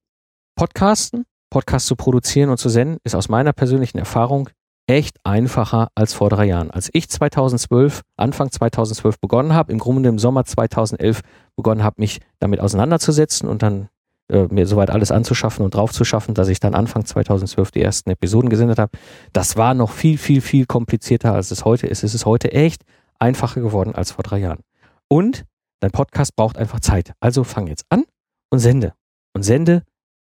Podcasten, 0.54 1.24
Podcast 1.50 1.86
zu 1.86 1.96
produzieren 1.96 2.50
und 2.50 2.58
zu 2.58 2.68
senden, 2.68 2.98
ist 3.04 3.14
aus 3.14 3.28
meiner 3.28 3.52
persönlichen 3.52 3.98
Erfahrung 3.98 4.48
echt 4.88 5.18
einfacher 5.22 5.88
als 5.94 6.14
vor 6.14 6.30
drei 6.30 6.46
Jahren. 6.46 6.70
Als 6.70 6.88
ich 6.92 7.08
2012, 7.08 8.02
Anfang 8.16 8.50
2012 8.50 9.20
begonnen 9.20 9.52
habe, 9.54 9.70
im 9.70 9.78
Grunde 9.78 10.08
im 10.08 10.18
Sommer 10.18 10.44
2011 10.44 11.20
begonnen 11.56 11.84
habe, 11.84 11.96
mich 11.98 12.20
damit 12.38 12.60
auseinanderzusetzen 12.60 13.48
und 13.48 13.62
dann 13.62 13.88
äh, 14.30 14.46
mir 14.50 14.66
soweit 14.66 14.90
alles 14.90 15.10
anzuschaffen 15.10 15.64
und 15.64 15.74
draufzuschaffen, 15.74 16.34
dass 16.34 16.48
ich 16.48 16.58
dann 16.58 16.74
Anfang 16.74 17.04
2012 17.04 17.70
die 17.70 17.82
ersten 17.82 18.10
Episoden 18.10 18.48
gesendet 18.48 18.78
habe. 18.78 18.96
Das 19.32 19.56
war 19.56 19.74
noch 19.74 19.90
viel, 19.90 20.16
viel, 20.18 20.40
viel 20.40 20.66
komplizierter, 20.66 21.34
als 21.34 21.50
es 21.50 21.64
heute 21.64 21.86
ist. 21.86 22.02
Es 22.02 22.14
ist 22.14 22.24
heute 22.24 22.52
echt 22.52 22.82
einfacher 23.18 23.60
geworden 23.60 23.94
als 23.94 24.12
vor 24.12 24.22
drei 24.22 24.38
Jahren. 24.38 24.60
Und 25.08 25.44
dein 25.80 25.90
Podcast 25.90 26.34
braucht 26.34 26.56
einfach 26.56 26.80
Zeit. 26.80 27.12
Also 27.20 27.44
fang 27.44 27.66
jetzt 27.66 27.84
an 27.90 28.04
und 28.50 28.58
sende. 28.58 28.94
Und 29.34 29.42
sende 29.42 29.82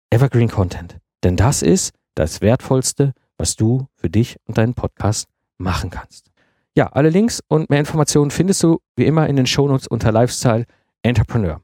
Evergreen 0.10 0.50
Content. 0.50 0.98
Denn 1.24 1.36
das 1.36 1.62
ist 1.62 1.94
das 2.16 2.42
Wertvollste, 2.42 3.14
was 3.44 3.58
du 3.58 3.88
für 3.98 4.10
dich 4.10 4.38
und 4.46 4.58
deinen 4.58 4.74
Podcast 4.74 5.28
machen 5.58 5.90
kannst. 5.90 6.32
Ja, 6.78 6.88
alle 6.94 7.10
Links 7.10 7.44
und 7.50 7.70
mehr 7.70 7.80
Informationen 7.80 8.32
findest 8.32 8.64
du 8.64 8.80
wie 8.96 9.06
immer 9.06 9.28
in 9.28 9.36
den 9.36 9.46
Shownotes 9.46 9.86
unter 9.86 10.14
Lifestyle 10.14 10.66
Entrepreneur. 11.02 11.56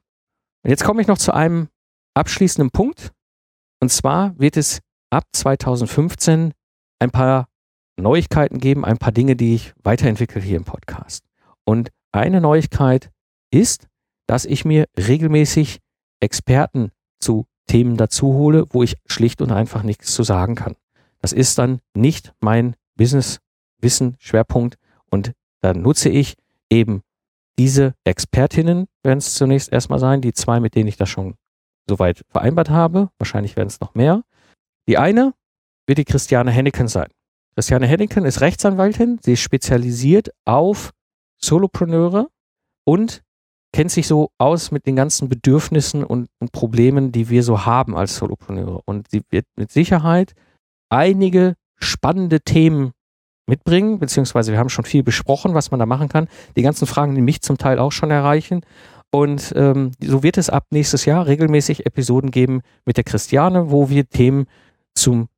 Und 0.63 0.69
jetzt 0.71 0.83
komme 0.83 1.01
ich 1.01 1.07
noch 1.07 1.17
zu 1.17 1.33
einem 1.33 1.69
abschließenden 2.15 2.71
Punkt. 2.71 3.13
Und 3.79 3.93
zwar 3.93 4.37
wird 4.37 4.57
es 4.57 4.81
ab 5.09 5.23
2015 5.31 6.51
ein 6.99 7.11
paar 7.11 7.47
Neuigkeiten 7.95 8.59
geben, 8.59 8.83
ein 8.83 8.97
paar 8.97 9.13
Dinge, 9.13 9.37
die 9.37 9.55
ich 9.55 9.73
weiterentwickle 9.81 10.41
hier 10.41 10.57
im 10.57 10.65
Podcast. 10.65 11.23
Und 11.63 11.91
eine 12.11 12.41
Neuigkeit 12.41 13.09
ist, 13.51 13.87
dass 14.27 14.43
ich 14.43 14.65
mir 14.65 14.83
regelmäßig 14.97 15.79
Experten 16.19 16.91
zu 17.21 17.45
Themen 17.67 17.95
dazu 17.95 18.33
hole, 18.33 18.65
wo 18.71 18.83
ich 18.83 18.97
schlicht 19.05 19.41
und 19.41 19.53
einfach 19.53 19.83
nichts 19.83 20.13
zu 20.13 20.23
sagen 20.23 20.55
kann. 20.55 20.75
Das 21.21 21.33
ist 21.33 21.57
dann 21.57 21.79
nicht 21.95 22.33
mein 22.39 22.75
Business-Wissen, 22.95 24.15
Schwerpunkt. 24.19 24.77
Und 25.09 25.33
dann 25.61 25.81
nutze 25.81 26.09
ich 26.09 26.35
eben 26.69 27.01
diese 27.57 27.93
Expertinnen, 28.05 28.87
werden 29.03 29.19
es 29.19 29.33
zunächst 29.33 29.71
erstmal 29.71 29.99
sein, 29.99 30.21
die 30.21 30.33
zwei, 30.33 30.59
mit 30.59 30.75
denen 30.75 30.87
ich 30.87 30.97
das 30.97 31.09
schon 31.09 31.35
soweit 31.87 32.23
vereinbart 32.29 32.69
habe. 32.69 33.09
Wahrscheinlich 33.17 33.57
werden 33.57 33.67
es 33.67 33.81
noch 33.81 33.95
mehr. 33.95 34.23
Die 34.87 34.97
eine 34.97 35.33
wird 35.87 35.97
die 35.97 36.05
Christiane 36.05 36.51
Henneken 36.51 36.87
sein. 36.87 37.09
Christiane 37.55 37.87
Henneken 37.87 38.23
ist 38.25 38.39
Rechtsanwaltin. 38.39 39.19
Sie 39.21 39.33
ist 39.33 39.41
spezialisiert 39.41 40.29
auf 40.45 40.91
Solopreneure 41.41 42.29
und 42.85 43.23
kennt 43.73 43.91
sich 43.91 44.07
so 44.07 44.31
aus 44.37 44.71
mit 44.71 44.85
den 44.85 44.95
ganzen 44.95 45.29
Bedürfnissen 45.29 46.03
und, 46.03 46.29
und 46.39 46.51
Problemen, 46.51 47.11
die 47.11 47.29
wir 47.29 47.43
so 47.43 47.65
haben 47.65 47.95
als 47.97 48.15
Solopreneure. 48.15 48.81
Und 48.85 49.09
sie 49.11 49.21
wird 49.29 49.45
mit 49.57 49.71
Sicherheit 49.71 50.33
einige 50.89 51.55
spannende 51.77 52.41
Themen 52.41 52.91
mitbringen, 53.47 53.99
beziehungsweise 53.99 54.51
wir 54.51 54.59
haben 54.59 54.69
schon 54.69 54.85
viel 54.85 55.03
besprochen, 55.03 55.53
was 55.53 55.71
man 55.71 55.79
da 55.79 55.85
machen 55.85 56.09
kann. 56.09 56.27
Die 56.55 56.61
ganzen 56.61 56.87
Fragen, 56.87 57.15
die 57.15 57.21
mich 57.21 57.41
zum 57.41 57.57
Teil 57.57 57.79
auch 57.79 57.91
schon 57.91 58.11
erreichen. 58.11 58.61
Und 59.11 59.53
ähm, 59.55 59.91
so 59.99 60.21
wird 60.21 60.37
es 60.37 60.49
ab 60.49 60.67
nächstes 60.69 61.05
Jahr 61.05 61.25
regelmäßig 61.25 61.85
Episoden 61.85 62.29
geben 62.31 62.61
mit 62.85 62.97
der 62.97 63.03
Christiane, 63.03 63.71
wo 63.71 63.89
wir 63.89 64.07
Themen 64.07 64.45
zum 64.93 65.29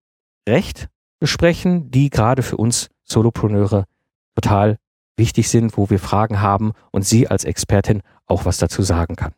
Recht 0.48 0.90
besprechen, 1.20 1.90
die 1.90 2.10
gerade 2.10 2.44
für 2.44 2.58
uns 2.58 2.90
Solopreneure 3.04 3.86
total 4.36 4.78
wichtig 5.18 5.50
sind, 5.50 5.78
wo 5.78 5.90
wir 5.90 6.00
Fragen 6.00 6.42
haben 6.42 6.74
und 6.92 7.06
sie 7.06 7.28
als 7.28 7.46
Expertin 7.46 8.02
auch 8.26 8.46
was 8.46 8.58
dazu 8.58 8.82
sagen 8.82 9.16
kann. 9.16 9.34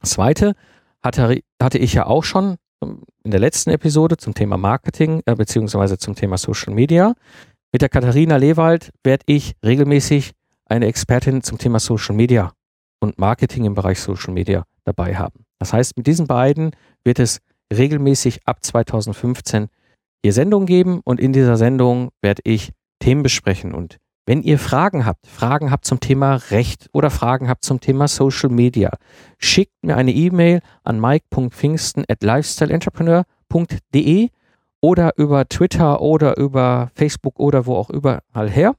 Das 0.00 0.10
zweite 0.10 0.54
hatte, 1.02 1.40
hatte 1.62 1.78
ich 1.78 1.92
ja 1.92 2.06
auch 2.06 2.24
schon 2.24 2.56
in 2.80 3.30
der 3.30 3.40
letzten 3.40 3.70
Episode 3.70 4.16
zum 4.16 4.34
Thema 4.34 4.56
Marketing 4.56 5.22
äh, 5.26 5.34
beziehungsweise 5.34 5.98
zum 5.98 6.14
Thema 6.14 6.38
Social 6.38 6.74
Media. 6.74 7.14
Mit 7.72 7.82
der 7.82 7.88
Katharina 7.88 8.36
Lewald 8.36 8.90
werde 9.04 9.24
ich 9.26 9.54
regelmäßig 9.64 10.32
eine 10.66 10.86
Expertin 10.86 11.42
zum 11.42 11.58
Thema 11.58 11.80
Social 11.80 12.14
Media 12.14 12.52
und 13.00 13.18
Marketing 13.18 13.64
im 13.64 13.74
Bereich 13.74 14.00
Social 14.00 14.32
Media 14.32 14.64
dabei 14.84 15.16
haben. 15.16 15.44
Das 15.58 15.72
heißt, 15.72 15.96
mit 15.96 16.06
diesen 16.06 16.26
beiden 16.26 16.72
wird 17.04 17.18
es 17.18 17.40
regelmäßig 17.72 18.40
ab 18.46 18.64
2015 18.64 19.68
hier 20.22 20.32
Sendungen 20.32 20.66
geben 20.66 21.00
und 21.04 21.20
in 21.20 21.32
dieser 21.32 21.56
Sendung 21.56 22.10
werde 22.22 22.42
ich 22.44 22.72
Themen 23.00 23.22
besprechen 23.22 23.74
und 23.74 23.98
wenn 24.28 24.42
ihr 24.42 24.58
Fragen 24.58 25.06
habt, 25.06 25.26
Fragen 25.26 25.70
habt 25.70 25.86
zum 25.86 26.00
Thema 26.00 26.34
Recht 26.50 26.90
oder 26.92 27.08
Fragen 27.08 27.48
habt 27.48 27.64
zum 27.64 27.80
Thema 27.80 28.08
Social 28.08 28.50
Media, 28.50 28.90
schickt 29.38 29.72
mir 29.82 29.96
eine 29.96 30.12
E-Mail 30.12 30.60
an 30.84 31.00
mike.pfingsten 31.00 32.04
at 32.06 32.22
lifestyleentrepreneur.de 32.22 34.28
oder 34.82 35.16
über 35.16 35.48
Twitter 35.48 36.02
oder 36.02 36.36
über 36.36 36.90
Facebook 36.94 37.40
oder 37.40 37.64
wo 37.64 37.76
auch 37.76 37.88
überall 37.88 38.50
her. 38.50 38.74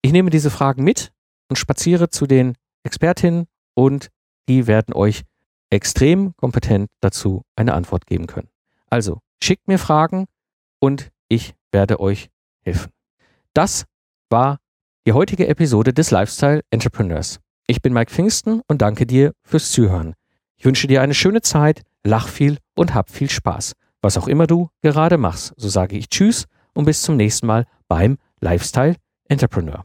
Ich 0.00 0.12
nehme 0.12 0.30
diese 0.30 0.50
Fragen 0.50 0.84
mit 0.84 1.10
und 1.48 1.56
spaziere 1.56 2.08
zu 2.08 2.28
den 2.28 2.54
Expertinnen 2.84 3.46
und 3.74 4.10
die 4.48 4.68
werden 4.68 4.94
euch 4.94 5.24
extrem 5.70 6.36
kompetent 6.36 6.88
dazu 7.00 7.42
eine 7.56 7.74
Antwort 7.74 8.06
geben 8.06 8.28
können. 8.28 8.48
Also 8.90 9.18
schickt 9.42 9.66
mir 9.66 9.80
Fragen 9.80 10.26
und 10.78 11.10
ich 11.28 11.56
werde 11.72 11.98
euch 11.98 12.30
helfen. 12.62 12.92
Das 13.54 13.86
war 14.30 14.60
die 15.06 15.12
heutige 15.12 15.48
Episode 15.48 15.92
des 15.92 16.10
Lifestyle 16.10 16.62
Entrepreneurs. 16.70 17.38
Ich 17.66 17.82
bin 17.82 17.92
Mike 17.92 18.10
Pfingsten 18.10 18.62
und 18.68 18.80
danke 18.80 19.06
dir 19.06 19.32
fürs 19.42 19.70
Zuhören. 19.70 20.14
Ich 20.56 20.64
wünsche 20.64 20.86
dir 20.86 21.02
eine 21.02 21.14
schöne 21.14 21.42
Zeit, 21.42 21.82
lach 22.04 22.28
viel 22.28 22.58
und 22.74 22.94
hab 22.94 23.10
viel 23.10 23.28
Spaß. 23.28 23.74
Was 24.00 24.16
auch 24.16 24.28
immer 24.28 24.46
du 24.46 24.68
gerade 24.82 25.18
machst, 25.18 25.52
so 25.56 25.68
sage 25.68 25.96
ich 25.96 26.08
Tschüss 26.08 26.46
und 26.74 26.86
bis 26.86 27.02
zum 27.02 27.16
nächsten 27.16 27.46
Mal 27.46 27.66
beim 27.86 28.16
Lifestyle 28.40 28.96
Entrepreneur. 29.28 29.84